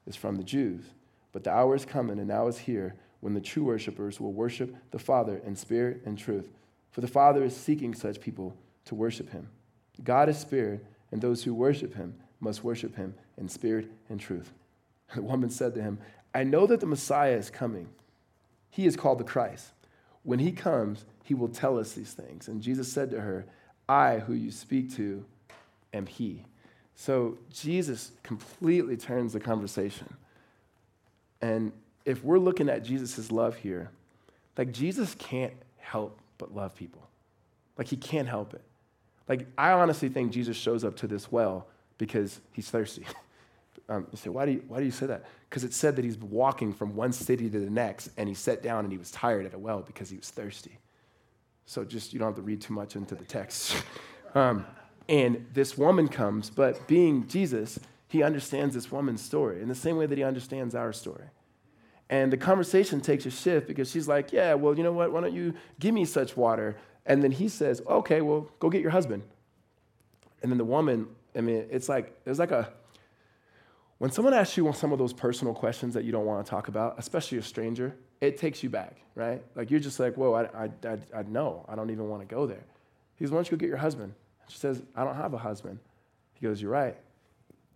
[0.05, 0.83] is from the Jews.
[1.31, 4.75] But the hour is coming, and now is here when the true worshipers will worship
[4.91, 6.49] the Father in spirit and truth.
[6.91, 8.55] For the Father is seeking such people
[8.86, 9.49] to worship him.
[10.03, 14.51] God is spirit, and those who worship him must worship him in spirit and truth.
[15.15, 15.97] The woman said to him,
[16.36, 17.89] I know that the Messiah is coming.
[18.69, 19.71] He is called the Christ.
[20.21, 22.47] When he comes, he will tell us these things.
[22.47, 23.45] And Jesus said to her,
[23.88, 25.25] I, who you speak to,
[25.93, 26.45] am he.
[26.95, 30.13] So Jesus completely turns the conversation.
[31.41, 31.71] And
[32.09, 33.91] if we're looking at Jesus' love here,
[34.57, 37.07] Like, Jesus can't help but love people.
[37.77, 38.63] Like, he can't help it.
[39.27, 41.67] Like, I honestly think Jesus shows up to this well
[41.99, 43.05] because he's thirsty.
[43.89, 45.23] um, you say, why do you, why do you say that?
[45.49, 48.63] Because it said that he's walking from one city to the next and he sat
[48.63, 50.77] down and he was tired at a well because he was thirsty.
[51.67, 53.75] So just, you don't have to read too much into the text.
[54.35, 54.65] um,
[55.07, 59.95] and this woman comes, but being Jesus, he understands this woman's story in the same
[59.95, 61.25] way that he understands our story.
[62.09, 65.11] And the conversation takes a shift because she's like, Yeah, well, you know what?
[65.11, 66.75] Why don't you give me such water?
[67.05, 69.23] And then he says, Okay, well, go get your husband.
[70.41, 72.71] And then the woman, I mean, it's like, there's like a,
[73.99, 76.69] when someone asks you some of those personal questions that you don't want to talk
[76.69, 79.43] about, especially a stranger, it takes you back, right?
[79.55, 81.65] Like you're just like, Whoa, I, I, I, I know.
[81.69, 82.63] I don't even want to go there.
[83.15, 84.13] He goes, Why don't you go get your husband?
[84.47, 85.77] She says, I don't have a husband.
[86.33, 86.97] He goes, You're right.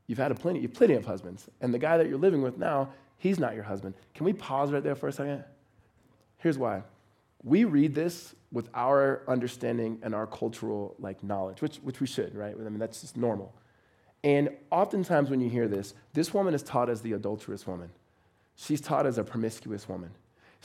[0.07, 1.47] You've had a plenty, you've plenty of husbands.
[1.61, 2.89] And the guy that you're living with now,
[3.23, 3.95] He's not your husband.
[4.13, 5.45] Can we pause right there for a second?
[6.39, 6.83] Here's why.
[7.41, 12.35] We read this with our understanding and our cultural like knowledge, which, which we should,
[12.35, 12.53] right?
[12.53, 13.55] I mean, that's just normal.
[14.25, 17.91] And oftentimes when you hear this, this woman is taught as the adulterous woman.
[18.57, 20.09] She's taught as a promiscuous woman.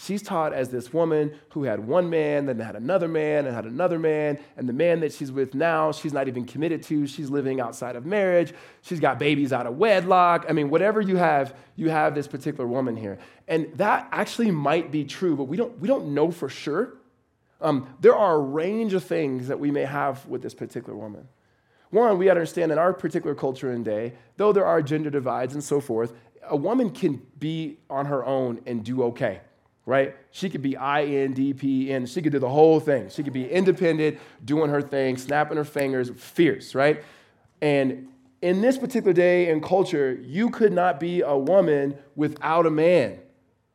[0.00, 3.64] She's taught as this woman who had one man, then had another man, and had
[3.64, 7.04] another man, and the man that she's with now, she's not even committed to.
[7.08, 8.54] She's living outside of marriage.
[8.82, 10.46] She's got babies out of wedlock.
[10.48, 13.18] I mean, whatever you have, you have this particular woman here.
[13.48, 16.94] And that actually might be true, but we don't, we don't know for sure.
[17.60, 21.26] Um, there are a range of things that we may have with this particular woman.
[21.90, 25.64] One, we understand in our particular culture and day, though there are gender divides and
[25.64, 26.12] so forth,
[26.48, 29.40] a woman can be on her own and do okay
[29.88, 30.14] right?
[30.30, 33.08] She could be INDP and she could do the whole thing.
[33.08, 37.02] She could be independent, doing her thing, snapping her fingers, fierce, right?
[37.62, 38.08] And
[38.42, 43.18] in this particular day and culture, you could not be a woman without a man.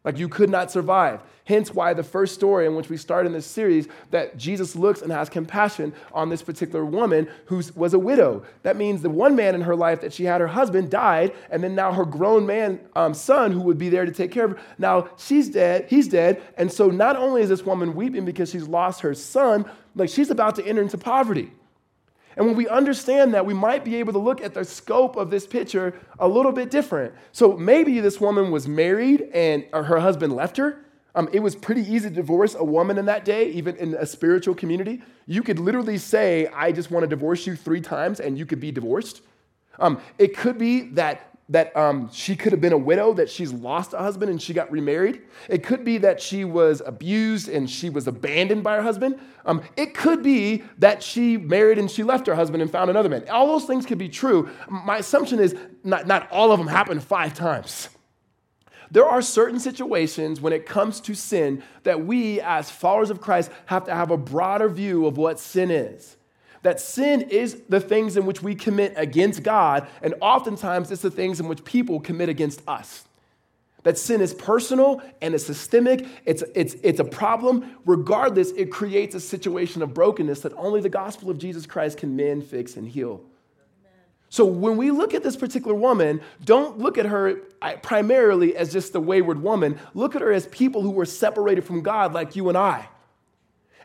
[0.04, 1.22] Like you could not survive.
[1.46, 5.02] Hence why the first story in which we start in this series that Jesus looks
[5.02, 8.44] and has compassion on this particular woman who was a widow.
[8.64, 11.64] That means the one man in her life that she had her husband died, and
[11.64, 14.52] then now her grown man um, son who would be there to take care of
[14.52, 14.60] her.
[14.78, 18.68] Now she's dead, he's dead, and so not only is this woman weeping because she's
[18.68, 21.52] lost her son, like she's about to enter into poverty.
[22.36, 25.30] And when we understand that, we might be able to look at the scope of
[25.30, 27.14] this picture a little bit different.
[27.32, 30.80] So maybe this woman was married and her husband left her.
[31.16, 34.06] Um, it was pretty easy to divorce a woman in that day, even in a
[34.06, 35.02] spiritual community.
[35.28, 38.60] You could literally say, I just want to divorce you three times, and you could
[38.60, 39.22] be divorced.
[39.78, 43.54] Um, it could be that that um, she could have been a widow, that she's
[43.54, 45.22] lost a husband and she got remarried.
[45.48, 49.20] It could be that she was abused and she was abandoned by her husband.
[49.46, 53.08] Um, it could be that she married and she left her husband and found another
[53.08, 53.30] man.
[53.30, 54.50] All those things could be true.
[54.68, 57.90] My assumption is not, not all of them happened five times.
[58.90, 63.52] There are certain situations when it comes to sin that we, as followers of Christ,
[63.68, 66.18] have to have a broader view of what sin is
[66.64, 71.12] that sin is the things in which we commit against God, and oftentimes it's the
[71.12, 73.04] things in which people commit against us.
[73.84, 77.76] That sin is personal and it's systemic, it's, it's, it's a problem.
[77.86, 82.16] Regardless, it creates a situation of brokenness that only the gospel of Jesus Christ can
[82.16, 83.22] mend, fix, and heal.
[84.30, 87.36] So when we look at this particular woman, don't look at her
[87.84, 89.78] primarily as just a wayward woman.
[89.94, 92.88] Look at her as people who were separated from God like you and I.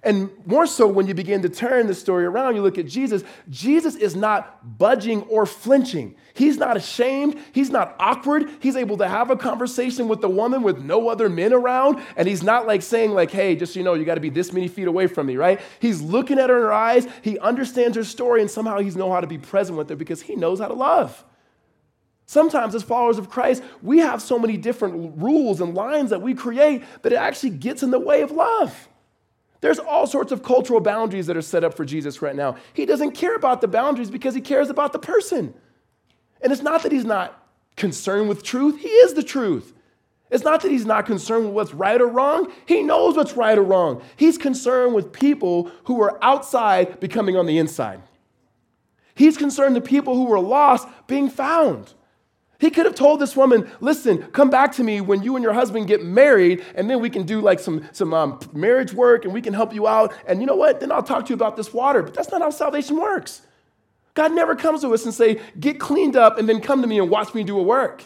[0.03, 3.25] And more so, when you begin to turn the story around, you look at Jesus.
[3.51, 6.15] Jesus is not budging or flinching.
[6.35, 7.39] He's not ashamed.
[7.53, 8.49] He's not awkward.
[8.61, 12.01] He's able to have a conversation with the woman with no other men around.
[12.17, 14.31] And he's not like saying, like, hey, just so you know, you got to be
[14.31, 15.61] this many feet away from me, right?
[15.81, 17.09] He's looking at her in her eyes.
[17.23, 20.23] He understands her story, and somehow he's know how to be present with her because
[20.23, 21.25] he knows how to love.
[22.27, 26.35] Sometimes, as followers of Christ, we have so many different rules and lines that we
[26.35, 28.89] create that it actually gets in the way of love.
[29.61, 32.57] There's all sorts of cultural boundaries that are set up for Jesus right now.
[32.73, 35.55] He doesn't care about the boundaries because he cares about the person.
[36.41, 37.45] And it's not that he's not
[37.77, 39.75] concerned with truth, he is the truth.
[40.31, 42.53] It's not that he's not concerned with what's right or wrong.
[42.67, 44.03] He knows what's right or wrong.
[44.17, 48.03] He's concerned with people who are outside becoming on the inside.
[49.15, 51.95] He's concerned the people who were lost being found.
[52.59, 55.53] He could have told this woman, listen, come back to me when you and your
[55.53, 59.33] husband get married, and then we can do like some, some um, marriage work and
[59.33, 60.13] we can help you out.
[60.27, 60.81] And you know what?
[60.81, 62.03] Then I'll talk to you about this water.
[62.03, 63.43] But that's not how salvation works.
[64.15, 66.99] God never comes to us and say, get cleaned up and then come to me
[66.99, 68.03] and watch me do a work.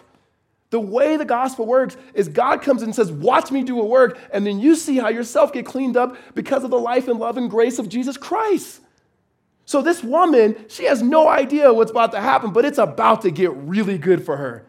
[0.68, 4.18] The way the gospel works is God comes and says, watch me do a work,
[4.32, 7.36] and then you see how yourself get cleaned up because of the life and love
[7.36, 8.80] and grace of Jesus Christ.
[9.64, 13.30] So this woman, she has no idea what's about to happen, but it's about to
[13.30, 14.66] get really good for her.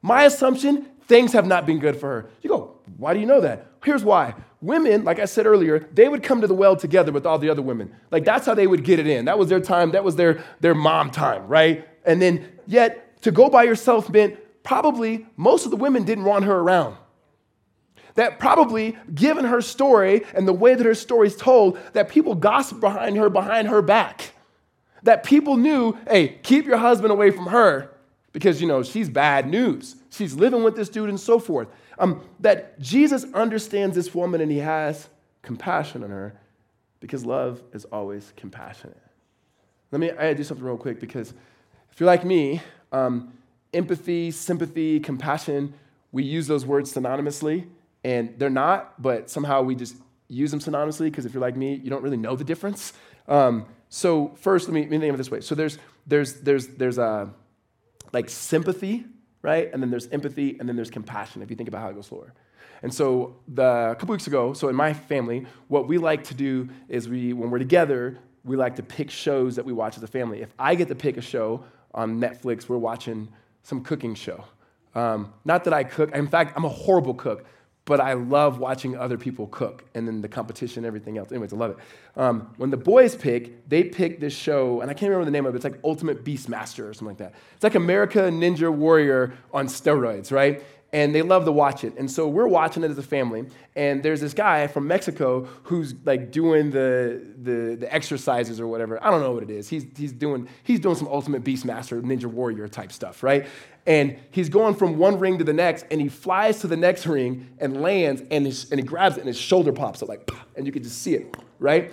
[0.00, 2.30] My assumption, things have not been good for her.
[2.42, 3.66] You go, why do you know that?
[3.84, 4.34] Here's why.
[4.60, 7.50] Women, like I said earlier, they would come to the well together with all the
[7.50, 7.94] other women.
[8.10, 9.24] Like that's how they would get it in.
[9.24, 11.86] That was their time, that was their, their mom time, right?
[12.04, 16.44] And then, yet, to go by yourself meant probably most of the women didn't want
[16.44, 16.96] her around.
[18.18, 22.34] That probably, given her story and the way that her story is told, that people
[22.34, 24.32] gossip behind her, behind her back.
[25.04, 27.94] That people knew, hey, keep your husband away from her
[28.32, 29.94] because, you know, she's bad news.
[30.10, 31.68] She's living with this dude and so forth.
[32.00, 35.08] Um, that Jesus understands this woman and he has
[35.42, 36.34] compassion on her
[36.98, 39.00] because love is always compassionate.
[39.92, 41.32] Let me, I gotta do something real quick because
[41.92, 43.32] if you're like me, um,
[43.72, 45.72] empathy, sympathy, compassion,
[46.10, 47.68] we use those words synonymously
[48.04, 49.96] and they're not, but somehow we just
[50.28, 52.92] use them synonymously because if you're like me, you don't really know the difference.
[53.26, 55.40] Um, so first, let me, let me of it this way.
[55.40, 57.30] So there's, there's, there's, there's a,
[58.12, 59.04] like sympathy,
[59.42, 59.70] right?
[59.72, 62.06] And then there's empathy, and then there's compassion, if you think about how it goes
[62.06, 62.32] slower.
[62.82, 66.34] And so the, a couple weeks ago, so in my family, what we like to
[66.34, 70.02] do is we, when we're together, we like to pick shows that we watch as
[70.02, 70.42] a family.
[70.42, 73.28] If I get to pick a show on Netflix, we're watching
[73.62, 74.44] some cooking show.
[74.94, 76.14] Um, not that I cook.
[76.14, 77.46] In fact, I'm a horrible cook
[77.88, 81.32] but I love watching other people cook and then the competition everything else.
[81.32, 81.78] Anyways, I love it.
[82.18, 85.46] Um, when the boys pick, they pick this show, and I can't remember the name
[85.46, 85.56] of it.
[85.56, 87.32] It's like Ultimate Beastmaster or something like that.
[87.54, 90.62] It's like America Ninja Warrior on steroids, right?
[90.92, 91.94] And they love to watch it.
[91.98, 93.46] And so we're watching it as a family.
[93.76, 99.02] And there's this guy from Mexico who's like doing the, the, the exercises or whatever.
[99.04, 99.68] I don't know what it is.
[99.68, 103.46] He's, he's, doing, he's doing some ultimate beastmaster, ninja warrior type stuff, right?
[103.86, 107.06] And he's going from one ring to the next, and he flies to the next
[107.06, 110.30] ring and lands, and, his, and he grabs it, and his shoulder pops up like,
[110.56, 111.92] and you can just see it, right?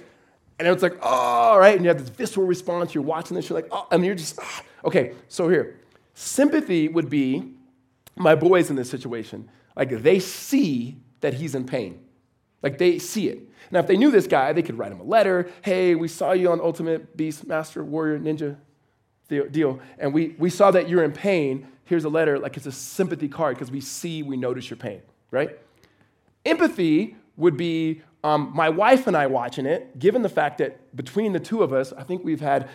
[0.57, 1.75] And it's like, oh, right?
[1.75, 2.95] And you have this visceral response.
[2.95, 4.61] You're watching this, you're like, oh, and you're just, oh.
[4.85, 5.81] okay, so here.
[6.13, 7.54] Sympathy would be
[8.15, 11.99] my boys in this situation, like they see that he's in pain.
[12.61, 13.39] Like they see it.
[13.71, 15.49] Now, if they knew this guy, they could write him a letter.
[15.61, 18.57] Hey, we saw you on Ultimate Beast Master Warrior Ninja
[19.27, 21.67] deal, and we, we saw that you're in pain.
[21.85, 25.01] Here's a letter, like it's a sympathy card because we see, we notice your pain,
[25.31, 25.57] right?
[26.45, 31.33] Empathy would be um, my wife and I watching it, given the fact that between
[31.33, 32.69] the two of us, I think we've had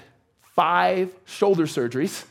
[0.54, 2.24] five shoulder surgeries,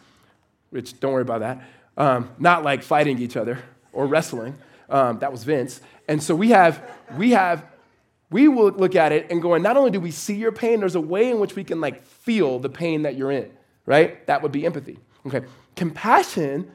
[0.70, 1.62] which don't worry about that
[2.00, 3.60] um, not like fighting each other
[3.94, 4.56] or wrestling.
[4.90, 5.82] Um, that was Vince.
[6.08, 6.82] And so we have,
[7.16, 7.64] we have,
[8.32, 10.96] we will look at it and going, not only do we see your pain, there's
[10.96, 13.52] a way in which we can like feel the pain that you're in,
[13.86, 14.26] right?
[14.26, 14.98] That would be empathy.
[15.28, 15.46] Okay.
[15.76, 16.72] Compassion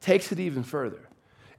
[0.00, 1.00] takes it even further.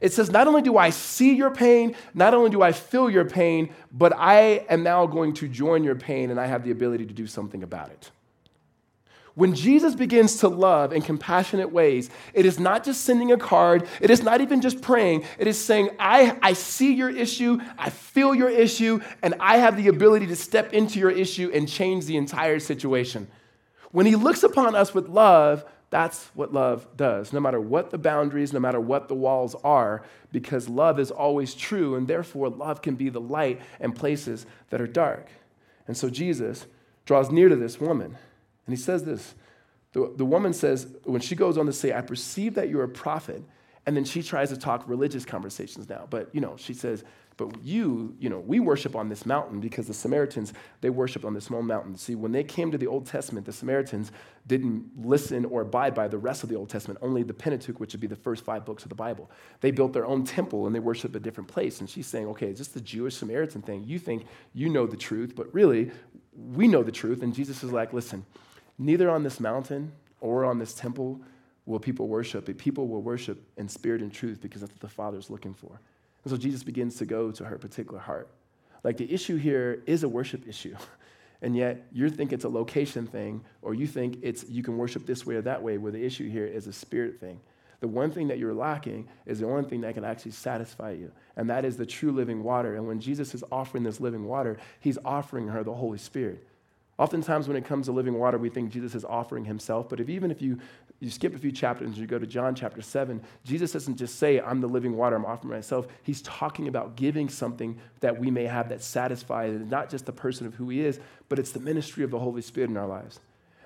[0.01, 3.25] It says, not only do I see your pain, not only do I feel your
[3.25, 7.05] pain, but I am now going to join your pain and I have the ability
[7.05, 8.11] to do something about it.
[9.35, 13.85] When Jesus begins to love in compassionate ways, it is not just sending a card,
[13.99, 17.89] it is not even just praying, it is saying, I, I see your issue, I
[17.89, 22.05] feel your issue, and I have the ability to step into your issue and change
[22.05, 23.27] the entire situation.
[23.91, 27.97] When he looks upon us with love, that's what love does, no matter what the
[27.97, 32.81] boundaries, no matter what the walls are, because love is always true, and therefore love
[32.81, 35.27] can be the light in places that are dark.
[35.87, 36.67] And so Jesus
[37.05, 38.17] draws near to this woman.
[38.65, 39.35] And he says this
[39.93, 42.89] the, the woman says, when she goes on to say, I perceive that you're a
[42.89, 43.41] prophet,
[43.85, 46.05] and then she tries to talk religious conversations now.
[46.09, 47.05] But, you know, she says,
[47.37, 51.33] but you, you know, we worship on this mountain because the Samaritans, they worshiped on
[51.33, 51.95] this small mountain.
[51.95, 54.11] See, when they came to the Old Testament, the Samaritans
[54.47, 57.93] didn't listen or abide by the rest of the Old Testament, only the Pentateuch, which
[57.93, 59.29] would be the first five books of the Bible.
[59.61, 61.79] They built their own temple and they worship a different place.
[61.79, 63.83] And she's saying, okay, it's just the Jewish Samaritan thing.
[63.85, 65.91] You think you know the truth, but really,
[66.33, 67.21] we know the truth.
[67.21, 68.25] And Jesus is like, listen,
[68.77, 71.21] Neither on this mountain or on this temple
[71.65, 74.87] will people worship, but people will worship in spirit and truth because that's what the
[74.87, 75.79] Father's looking for.
[76.23, 78.29] And so Jesus begins to go to her particular heart.
[78.83, 80.75] Like the issue here is a worship issue.
[81.41, 85.05] And yet you think it's a location thing, or you think it's you can worship
[85.05, 87.39] this way or that way, where the issue here is a spirit thing.
[87.81, 91.11] The one thing that you're lacking is the only thing that can actually satisfy you,
[91.35, 92.75] and that is the true living water.
[92.75, 96.47] And when Jesus is offering this living water, he's offering her the Holy Spirit.
[96.97, 99.89] Oftentimes, when it comes to living water, we think Jesus is offering himself.
[99.89, 100.59] But if, even if you,
[101.01, 104.17] you skip a few chapters and you go to John chapter 7, Jesus doesn't just
[104.17, 105.87] say, I'm the living water, I'm offering myself.
[106.03, 110.47] He's talking about giving something that we may have that satisfies not just the person
[110.47, 113.19] of who he is, but it's the ministry of the Holy Spirit in our lives.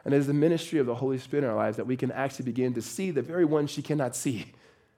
[0.05, 2.11] And it is the ministry of the Holy Spirit in our lives that we can
[2.11, 4.53] actually begin to see the very one she cannot see.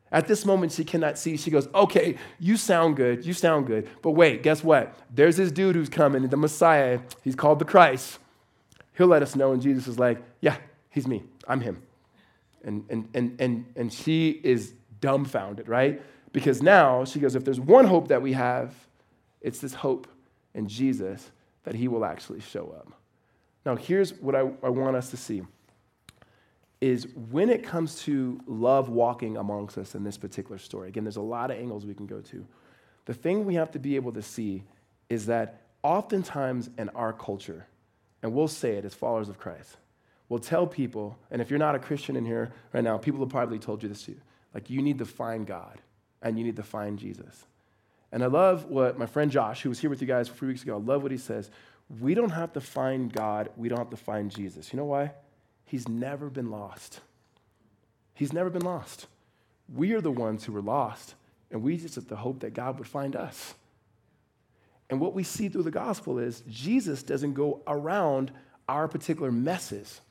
[0.10, 1.38] At this moment, she cannot see.
[1.38, 3.26] She goes, Okay, you sound good.
[3.26, 3.90] You sound good.
[4.02, 4.94] But wait, guess what?
[5.14, 7.00] There's this dude who's coming, the Messiah.
[7.24, 8.20] He's called the Christ.
[8.98, 9.54] He'll let us know.
[9.54, 10.58] And Jesus is like, Yeah,
[10.90, 11.24] he's me.
[11.48, 11.82] I'm him.
[12.64, 16.02] And, and, and, and, and she is dumbfounded, right?
[16.32, 18.74] Because now she goes, If there's one hope that we have,
[19.42, 20.08] It's this hope
[20.54, 21.32] in Jesus
[21.64, 22.92] that he will actually show up.
[23.66, 25.44] Now, here's what I, I want us to see
[26.82, 31.18] is when it comes to love walking amongst us in this particular story, again, there's
[31.18, 32.44] a lot of angles we can go to.
[33.06, 34.64] The thing we have to be able to see
[35.08, 37.68] is that oftentimes in our culture,
[38.22, 39.78] and we'll say it as followers of Christ,
[40.30, 43.30] we'll tell people, and if you're not a Christian in here right now, people have
[43.30, 44.18] probably told you this too,
[44.54, 45.80] like you need to find God
[46.22, 47.46] and you need to find Jesus.
[48.12, 50.48] And I love what my friend Josh, who was here with you guys a few
[50.48, 51.50] weeks ago, I love what he says.
[52.00, 54.72] We don't have to find God, we don't have to find Jesus.
[54.72, 55.12] You know why?
[55.66, 57.00] He's never been lost.
[58.14, 59.08] He's never been lost.
[59.74, 61.16] We are the ones who were lost,
[61.50, 63.54] and we just have to hope that God would find us.
[64.92, 68.32] And what we see through the gospel is Jesus doesn't go around
[68.68, 70.02] our particular messes.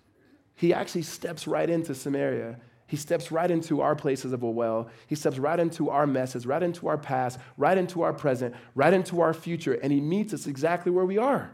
[0.56, 2.58] He actually steps right into Samaria.
[2.86, 4.88] He steps right into our places of a well.
[5.06, 8.92] He steps right into our messes, right into our past, right into our present, right
[8.92, 11.52] into our future, and he meets us exactly where we are.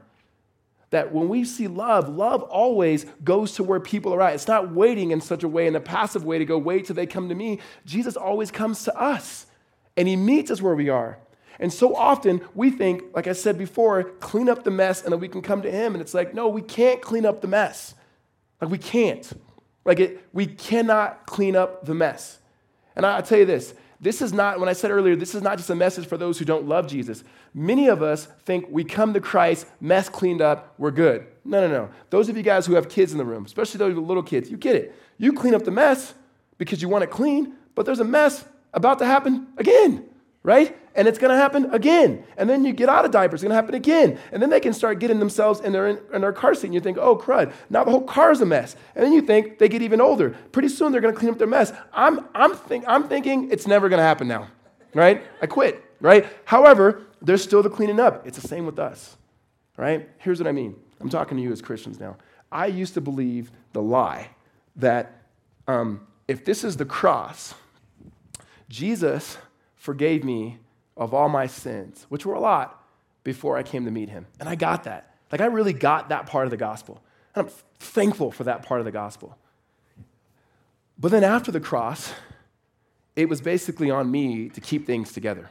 [0.90, 4.34] That when we see love, love always goes to where people are at.
[4.34, 6.96] It's not waiting in such a way, in a passive way, to go wait till
[6.96, 7.58] they come to me.
[7.84, 9.46] Jesus always comes to us,
[9.96, 11.18] and he meets us where we are.
[11.58, 15.20] And so often we think, like I said before, clean up the mess and then
[15.20, 15.94] we can come to him.
[15.94, 17.94] And it's like, no, we can't clean up the mess.
[18.60, 19.30] Like we can't.
[19.84, 22.38] Like it, we cannot clean up the mess.
[22.94, 25.40] And I, I tell you this this is not, when I said earlier, this is
[25.40, 27.24] not just a message for those who don't love Jesus.
[27.54, 31.26] Many of us think we come to Christ, mess cleaned up, we're good.
[31.44, 31.88] No, no, no.
[32.10, 34.58] Those of you guys who have kids in the room, especially those little kids, you
[34.58, 34.94] get it.
[35.16, 36.12] You clean up the mess
[36.58, 38.44] because you want it clean, but there's a mess
[38.74, 40.04] about to happen again
[40.46, 40.78] right?
[40.94, 42.22] And it's going to happen again.
[42.36, 44.16] And then you get out of diapers, it's going to happen again.
[44.30, 46.80] And then they can start getting themselves in their, in their car seat, and you
[46.80, 48.76] think, oh, crud, now the whole car is a mess.
[48.94, 50.30] And then you think they get even older.
[50.52, 51.72] Pretty soon they're going to clean up their mess.
[51.92, 54.46] I'm, I'm, think, I'm thinking it's never going to happen now,
[54.94, 55.20] right?
[55.42, 56.24] I quit, right?
[56.44, 58.24] However, there's still the cleaning up.
[58.24, 59.16] It's the same with us,
[59.76, 60.08] right?
[60.18, 60.76] Here's what I mean.
[61.00, 62.18] I'm talking to you as Christians now.
[62.52, 64.30] I used to believe the lie
[64.76, 65.24] that
[65.66, 67.54] um, if this is the cross,
[68.68, 69.38] Jesus
[69.86, 70.58] forgave me
[70.96, 72.84] of all my sins, which were a lot
[73.22, 74.26] before I came to meet him.
[74.40, 75.14] And I got that.
[75.30, 77.00] Like, I really got that part of the gospel.
[77.34, 79.38] And I'm thankful for that part of the gospel.
[80.98, 82.12] But then after the cross,
[83.14, 85.50] it was basically on me to keep things together.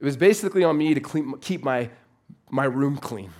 [0.00, 1.90] It was basically on me to clean, keep my,
[2.50, 3.30] my room clean.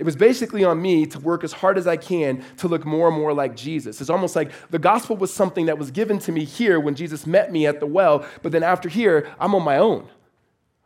[0.00, 3.08] It was basically on me to work as hard as I can to look more
[3.08, 4.00] and more like Jesus.
[4.00, 7.26] It's almost like the gospel was something that was given to me here when Jesus
[7.26, 10.08] met me at the well, but then after here, I'm on my own.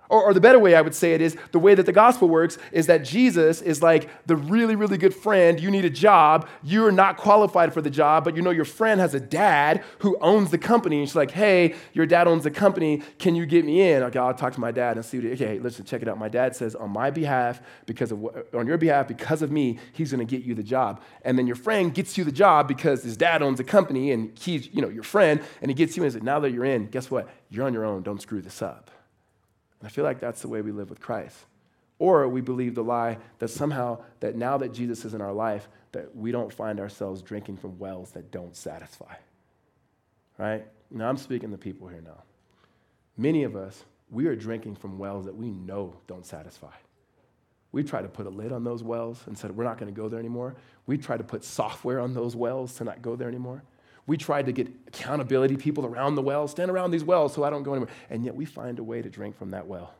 [0.08, 2.28] Or, or, the better way I would say it is the way that the gospel
[2.28, 5.58] works is that Jesus is like the really, really good friend.
[5.58, 6.48] You need a job.
[6.62, 10.16] You're not qualified for the job, but you know your friend has a dad who
[10.20, 11.00] owns the company.
[11.00, 13.02] And she's like, hey, your dad owns the company.
[13.18, 14.02] Can you get me in?
[14.04, 16.18] Okay, I'll talk to my dad and see what, okay, listen, check it out.
[16.18, 19.78] My dad says, on my behalf, because of, what, on your behalf, because of me,
[19.92, 21.00] he's going to get you the job.
[21.22, 24.38] And then your friend gets you the job because his dad owns the company and
[24.38, 26.86] he's, you know, your friend, and he gets you in and now that you're in,
[26.86, 27.28] guess what?
[27.48, 28.02] You're on your own.
[28.02, 28.90] Don't screw this up.
[29.86, 31.36] I feel like that's the way we live with Christ.
[31.98, 35.68] Or we believe the lie that somehow that now that Jesus is in our life,
[35.92, 39.14] that we don't find ourselves drinking from wells that don't satisfy.
[40.38, 40.66] Right?
[40.90, 42.22] Now I'm speaking to people here now.
[43.16, 46.72] Many of us, we are drinking from wells that we know don't satisfy.
[47.70, 50.00] We try to put a lid on those wells and said, we're not going to
[50.00, 50.54] go there anymore.
[50.86, 53.62] We try to put software on those wells to not go there anymore.
[54.06, 57.50] We tried to get accountability people around the well, stand around these wells so I
[57.50, 57.90] don't go anywhere.
[58.10, 59.94] And yet we find a way to drink from that well.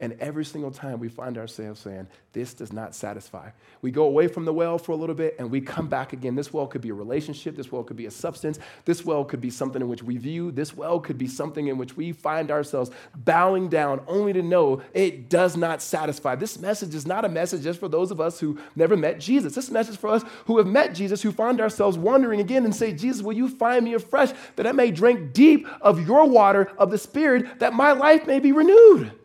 [0.00, 3.50] And every single time we find ourselves saying, This does not satisfy.
[3.82, 6.36] We go away from the well for a little bit and we come back again.
[6.36, 7.56] This well could be a relationship.
[7.56, 8.60] This well could be a substance.
[8.84, 10.52] This well could be something in which we view.
[10.52, 14.82] This well could be something in which we find ourselves bowing down only to know
[14.94, 16.36] it does not satisfy.
[16.36, 19.56] This message is not a message just for those of us who never met Jesus.
[19.56, 22.92] This message for us who have met Jesus, who find ourselves wandering again and say,
[22.92, 26.92] Jesus, will you find me afresh that I may drink deep of your water of
[26.92, 29.17] the Spirit, that my life may be renewed?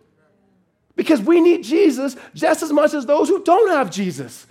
[0.95, 4.45] Because we need Jesus just as much as those who don't have Jesus.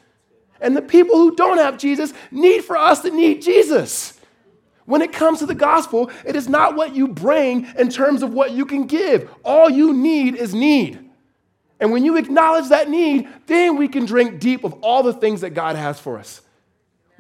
[0.61, 4.19] And the people who don't have Jesus need for us to need Jesus.
[4.85, 8.33] When it comes to the gospel, it is not what you bring in terms of
[8.33, 9.31] what you can give.
[9.45, 10.99] All you need is need.
[11.79, 15.41] And when you acknowledge that need, then we can drink deep of all the things
[15.41, 16.41] that God has for us.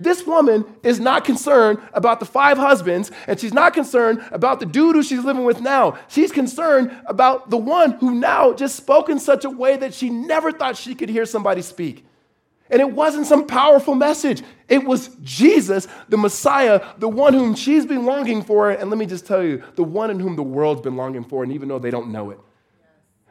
[0.02, 4.66] This woman is not concerned about the five husbands, and she's not concerned about the
[4.66, 5.98] dude who she's living with now.
[6.08, 10.10] She's concerned about the one who now just spoke in such a way that she
[10.10, 12.04] never thought she could hear somebody speak.
[12.70, 14.42] And it wasn't some powerful message.
[14.66, 18.70] It was Jesus, the Messiah, the one whom she's been longing for.
[18.70, 21.42] And let me just tell you, the one in whom the world's been longing for,
[21.42, 22.40] and even though they don't know it.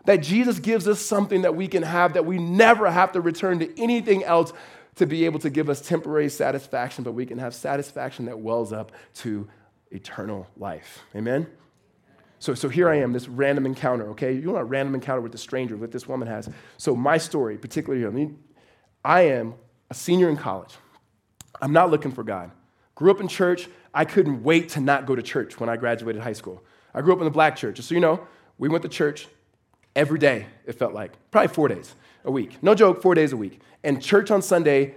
[0.05, 3.59] That Jesus gives us something that we can have that we never have to return
[3.59, 4.53] to anything else
[4.95, 8.73] to be able to give us temporary satisfaction, but we can have satisfaction that wells
[8.73, 9.47] up to
[9.91, 11.03] eternal life.
[11.15, 11.47] Amen?
[12.39, 14.33] So, so here I am, this random encounter, okay?
[14.33, 16.49] You want a random encounter with a stranger, that this woman has.
[16.77, 18.39] So, my story, particularly here, I, mean,
[19.05, 19.53] I am
[19.89, 20.75] a senior in college.
[21.61, 22.51] I'm not looking for God.
[22.95, 23.69] Grew up in church.
[23.93, 26.63] I couldn't wait to not go to church when I graduated high school.
[26.93, 27.75] I grew up in the black church.
[27.75, 28.25] Just so you know,
[28.57, 29.27] we went to church
[29.95, 32.61] every day, it felt like, probably four days a week.
[32.61, 33.61] No joke, four days a week.
[33.83, 34.95] And church on Sunday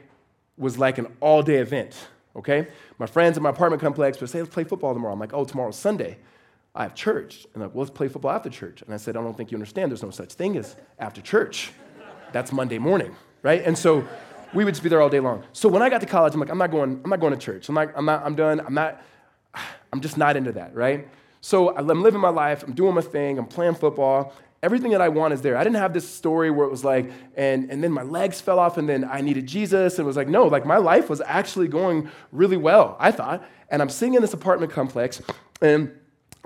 [0.57, 2.69] was like an all day event, okay?
[2.99, 5.15] My friends in my apartment complex would say, let's play football tomorrow.
[5.15, 6.19] I'm like, oh, tomorrow's Sunday.
[6.75, 7.47] I have church.
[7.55, 8.83] And like, well, let's play football after church.
[8.83, 9.91] And I said, I don't think you understand.
[9.91, 11.73] There's no such thing as after church.
[12.33, 13.63] That's Monday morning, right?
[13.65, 14.07] And so
[14.53, 15.45] we would just be there all day long.
[15.53, 17.39] So when I got to college, I'm like, I'm not going, I'm not going to
[17.39, 17.69] church.
[17.69, 18.61] I'm like, I'm not, I'm done.
[18.61, 19.01] I'm not,
[19.93, 21.09] I'm just not into that, right?
[21.41, 22.65] So I'm living my life.
[22.65, 23.39] I'm doing my thing.
[23.39, 24.33] I'm playing football.
[24.65, 25.59] Everything that I want is there.
[25.59, 28.59] I didn't have this story where it was like, and, and then my legs fell
[28.59, 29.99] off and then I needed Jesus.
[29.99, 33.47] And it was like, no, like my life was actually going really well, I thought.
[33.69, 35.21] And I'm sitting in this apartment complex
[35.61, 35.93] and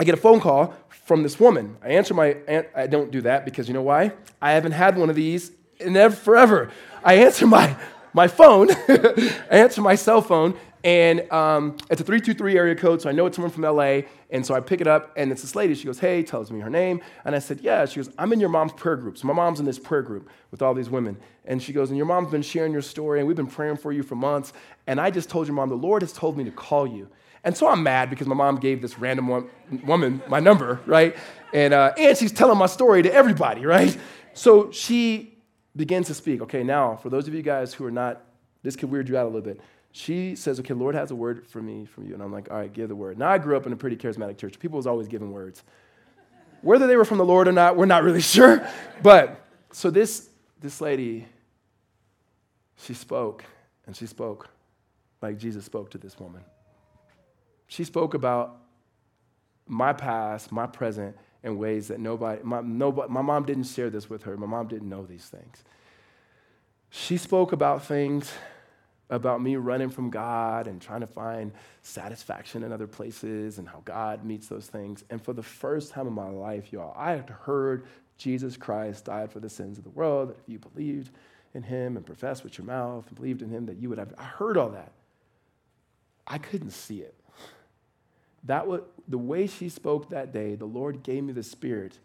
[0.01, 1.77] I get a phone call from this woman.
[1.81, 4.13] I answer my, aunt, I don't do that because you know why?
[4.43, 6.73] I haven't had one of these in ever, forever.
[7.05, 7.77] I answer my,
[8.13, 10.59] my phone, I answer my cell phone,
[10.89, 14.01] and um, it's a 323 area code, so I know it's someone from LA.
[14.31, 15.75] And so I pick it up, and it's this lady.
[15.75, 17.03] She goes, Hey, tells me her name.
[17.27, 17.85] And I said, Yeah.
[17.85, 19.19] She goes, I'm in your mom's prayer group.
[19.19, 21.19] So my mom's in this prayer group with all these women.
[21.45, 23.93] And she goes, And your mom's been sharing your story, and we've been praying for
[23.93, 24.55] you for months.
[24.87, 27.07] And I just told your mom, The Lord has told me to call you.
[27.45, 29.51] And so I'm mad because my mom gave this random one,
[29.85, 31.15] woman my number, right?
[31.53, 33.95] And, uh, and she's telling my story to everybody, right?
[34.33, 35.37] So she
[35.77, 36.41] begins to speak.
[36.41, 38.23] Okay, now, for those of you guys who are not,
[38.63, 39.61] this could weird you out a little bit
[39.93, 42.15] she says, okay, Lord has a word for me from you.
[42.15, 43.19] And I'm like, all right, give the word.
[43.19, 44.59] Now, I grew up in a pretty charismatic church.
[44.59, 45.63] People was always giving words.
[46.61, 48.67] Whether they were from the Lord or not, we're not really sure.
[49.03, 50.29] But so this,
[50.61, 51.27] this lady,
[52.77, 53.45] she spoke,
[53.87, 54.49] and she spoke
[55.23, 56.43] like Jesus spoke to this woman.
[57.67, 58.57] She spoke about
[59.67, 64.11] my past, my present, in ways that nobody, my, nobody, my mom didn't share this
[64.11, 64.37] with her.
[64.37, 65.63] My mom didn't know these things.
[66.91, 68.33] She spoke about things
[69.11, 71.53] about me running from God and trying to find
[71.83, 75.05] satisfaction in other places and how God meets those things.
[75.09, 77.87] And for the first time in my life, y'all, I had heard
[78.19, 81.11] Jesus Christ died for the sins of the world, that if you believed
[81.55, 84.13] in him and professed with your mouth and believed in him, that you would have.
[84.19, 84.93] I heard all that.
[86.27, 87.15] I couldn't see it.
[88.45, 91.99] That was the way she spoke that day, the Lord gave me the Spirit.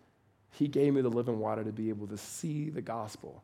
[0.51, 3.43] He gave me the living water to be able to see the gospel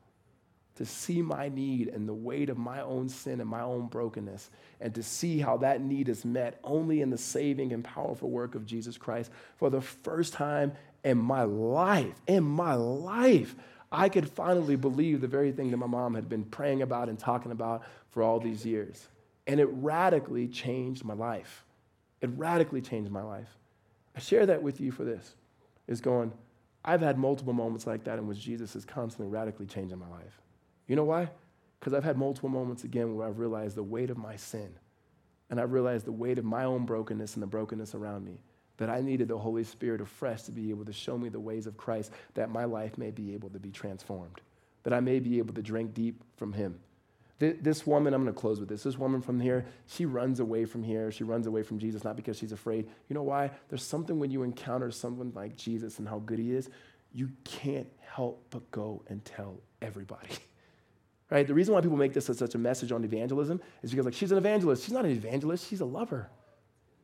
[0.80, 4.49] to see my need and the weight of my own sin and my own brokenness,
[4.80, 8.55] and to see how that need is met only in the saving and powerful work
[8.55, 9.30] of Jesus Christ.
[9.57, 10.71] For the first time
[11.03, 13.55] in my life, in my life,
[13.91, 17.19] I could finally believe the very thing that my mom had been praying about and
[17.19, 19.09] talking about for all these years.
[19.47, 21.65] And it radically changed my life.
[22.21, 23.49] It radically changed my life.
[24.15, 25.36] I share that with you for this
[25.88, 26.32] is going,
[26.86, 30.39] I've had multiple moments like that in which Jesus is constantly radically changing my life.
[30.89, 31.29] You know why?
[31.79, 34.73] Because I've had multiple moments again where I've realized the weight of my sin.
[35.49, 38.41] And I've realized the weight of my own brokenness and the brokenness around me.
[38.77, 41.67] That I needed the Holy Spirit afresh to be able to show me the ways
[41.67, 44.41] of Christ, that my life may be able to be transformed,
[44.83, 46.79] that I may be able to drink deep from Him.
[47.39, 48.83] This woman, I'm going to close with this.
[48.83, 51.09] This woman from here, she runs away from here.
[51.11, 52.89] She runs away from Jesus, not because she's afraid.
[53.07, 53.51] You know why?
[53.69, 56.69] There's something when you encounter someone like Jesus and how good he is,
[57.13, 60.29] you can't help but go and tell everybody.
[61.30, 61.45] Right?
[61.45, 64.15] The reason why people make this as such a message on evangelism is because like
[64.15, 64.84] she's an evangelist.
[64.84, 66.30] She's not an evangelist, she's a lover.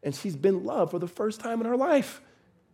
[0.01, 2.21] And she's been loved for the first time in her life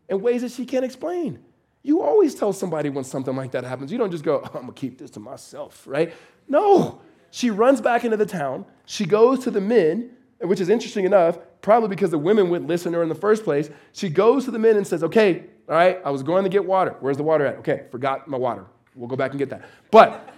[0.10, 1.40] in ways that she can't explain.
[1.84, 3.92] You always tell somebody when something like that happens.
[3.92, 6.14] You don't just go, oh, I'm gonna keep this to myself, right?
[6.48, 7.02] No.
[7.32, 8.66] She runs back into the town.
[8.86, 12.92] She goes to the men, which is interesting enough, probably because the women wouldn't listen
[12.92, 13.70] to her in the first place.
[13.94, 16.66] She goes to the men and says, Okay, all right, I was going to get
[16.66, 16.96] water.
[17.00, 17.58] Where's the water at?
[17.60, 18.66] Okay, forgot my water.
[18.96, 19.64] We'll go back and get that.
[19.90, 20.30] But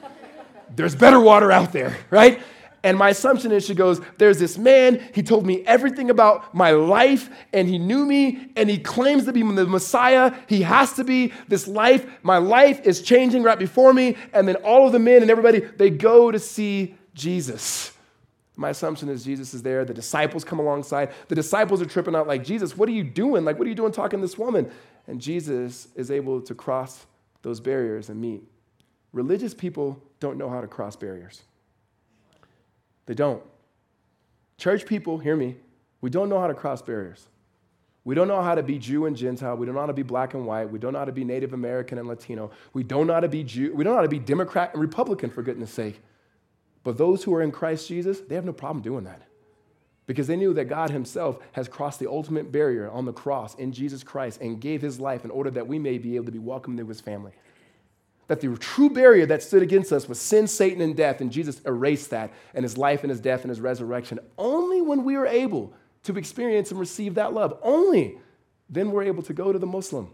[0.76, 2.42] there's better water out there, right?
[2.86, 6.72] And my assumption is she goes, There's this man, he told me everything about my
[6.72, 10.34] life, and he knew me, and he claims to be the Messiah.
[10.48, 12.06] He has to be this life.
[12.24, 14.18] My life is changing right before me.
[14.34, 17.94] And then all of the men and everybody, they go to see Jesus.
[18.56, 19.86] My assumption is Jesus is there.
[19.86, 21.12] The disciples come alongside.
[21.30, 23.46] The disciples are tripping out, like, Jesus, what are you doing?
[23.46, 24.70] Like, what are you doing talking to this woman?
[25.08, 27.06] And Jesus is able to cross
[27.42, 28.44] those barriers and meet.
[29.12, 31.44] Religious people don't know how to cross barriers.
[33.06, 33.44] They don't.
[34.58, 35.58] Church people, hear me,
[36.00, 37.28] we don't know how to cross barriers.
[38.06, 39.58] We don't know how to be Jew and Gentile.
[39.58, 40.70] We don't know how to be black and white.
[40.70, 42.52] We don't know how to be Native American and Latino.
[42.74, 43.74] We don't know how to be Jew.
[43.74, 46.02] We don't know how to be Democrat and Republican, for goodness sake.
[46.84, 49.22] But those who are in Christ Jesus, they have no problem doing that.
[50.06, 53.74] Because they knew that God Himself has crossed the ultimate barrier on the cross in
[53.74, 56.40] Jesus Christ and gave His life in order that we may be able to be
[56.40, 57.32] welcomed into His family.
[58.28, 61.60] That the true barrier that stood against us was sin, Satan, and death, and Jesus
[61.66, 64.20] erased that and His life and His death and His resurrection.
[64.38, 67.58] Only when we are able to experience and receive that love.
[67.62, 68.18] Only
[68.70, 70.10] then we're able to go to the Muslim.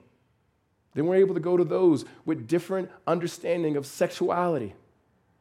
[0.94, 4.74] Then we're able to go to those with different understanding of sexuality.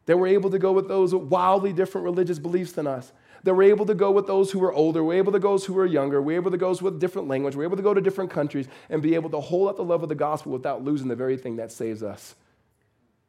[0.06, 3.12] Then we're able to go with those with wildly different religious beliefs than us.
[3.44, 5.62] That we're able to go with those who are older, we're able to go with
[5.62, 7.94] those who are younger, we're able to go with different language, we're able to go
[7.94, 10.82] to different countries and be able to hold up the love of the gospel without
[10.82, 12.34] losing the very thing that saves us.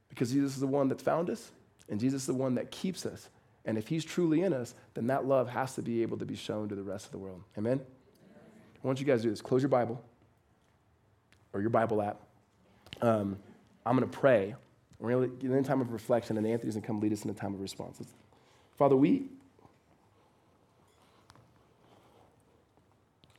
[0.09, 1.51] Because Jesus is the one that found us,
[1.87, 3.29] and Jesus is the one that keeps us.
[3.65, 6.35] And if he's truly in us, then that love has to be able to be
[6.35, 7.43] shown to the rest of the world.
[7.57, 7.79] Amen?
[8.83, 9.41] I want you guys to do this.
[9.41, 10.01] Close your Bible
[11.53, 12.17] or your Bible app.
[13.01, 13.37] Um,
[13.85, 14.55] I'm going to pray.
[14.99, 17.13] We're going to get in a time of reflection, and Anthony's going to come lead
[17.13, 18.01] us in a time of response.
[18.77, 19.25] Father, we,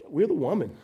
[0.09, 0.77] we're the woman.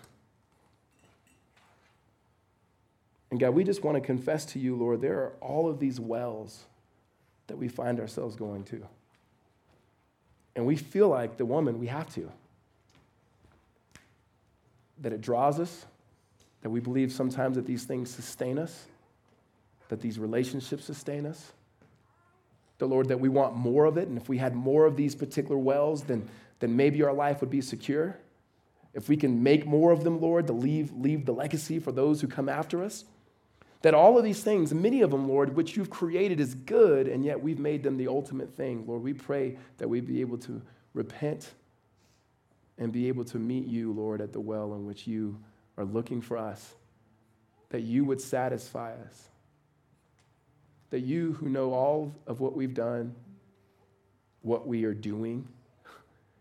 [3.30, 5.98] And God, we just want to confess to you, Lord, there are all of these
[5.98, 6.64] wells
[7.48, 8.82] that we find ourselves going to.
[10.54, 12.30] And we feel like the woman, we have to.
[15.02, 15.84] That it draws us,
[16.62, 18.86] that we believe sometimes that these things sustain us,
[19.88, 21.52] that these relationships sustain us.
[22.78, 25.14] The Lord, that we want more of it, and if we had more of these
[25.14, 26.28] particular wells, then,
[26.60, 28.16] then maybe our life would be secure.
[28.94, 32.20] If we can make more of them, Lord, to leave, leave the legacy for those
[32.20, 33.04] who come after us.
[33.82, 37.24] That all of these things, many of them, Lord, which you've created is good, and
[37.24, 38.84] yet we've made them the ultimate thing.
[38.86, 40.62] Lord, we pray that we be able to
[40.94, 41.52] repent
[42.78, 45.38] and be able to meet you, Lord, at the well in which you
[45.76, 46.74] are looking for us.
[47.70, 49.28] That you would satisfy us.
[50.90, 53.14] That you, who know all of what we've done,
[54.42, 55.46] what we are doing,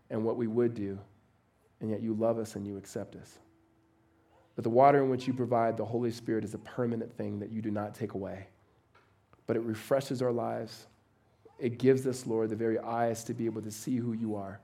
[0.10, 1.00] and what we would do,
[1.82, 3.38] and yet you love us and you accept us.
[4.56, 7.52] But the water in which you provide, the Holy Spirit, is a permanent thing that
[7.52, 8.48] you do not take away.
[9.48, 10.88] But it refreshes our lives.
[11.60, 14.60] It gives us, Lord, the very eyes to be able to see who you are.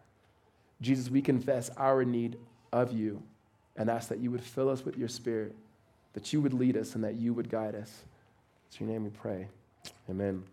[0.81, 2.37] Jesus, we confess our need
[2.71, 3.21] of you
[3.75, 5.55] and ask that you would fill us with your spirit,
[6.13, 8.03] that you would lead us, and that you would guide us.
[8.67, 9.47] It's your name we pray.
[10.09, 10.43] Amen.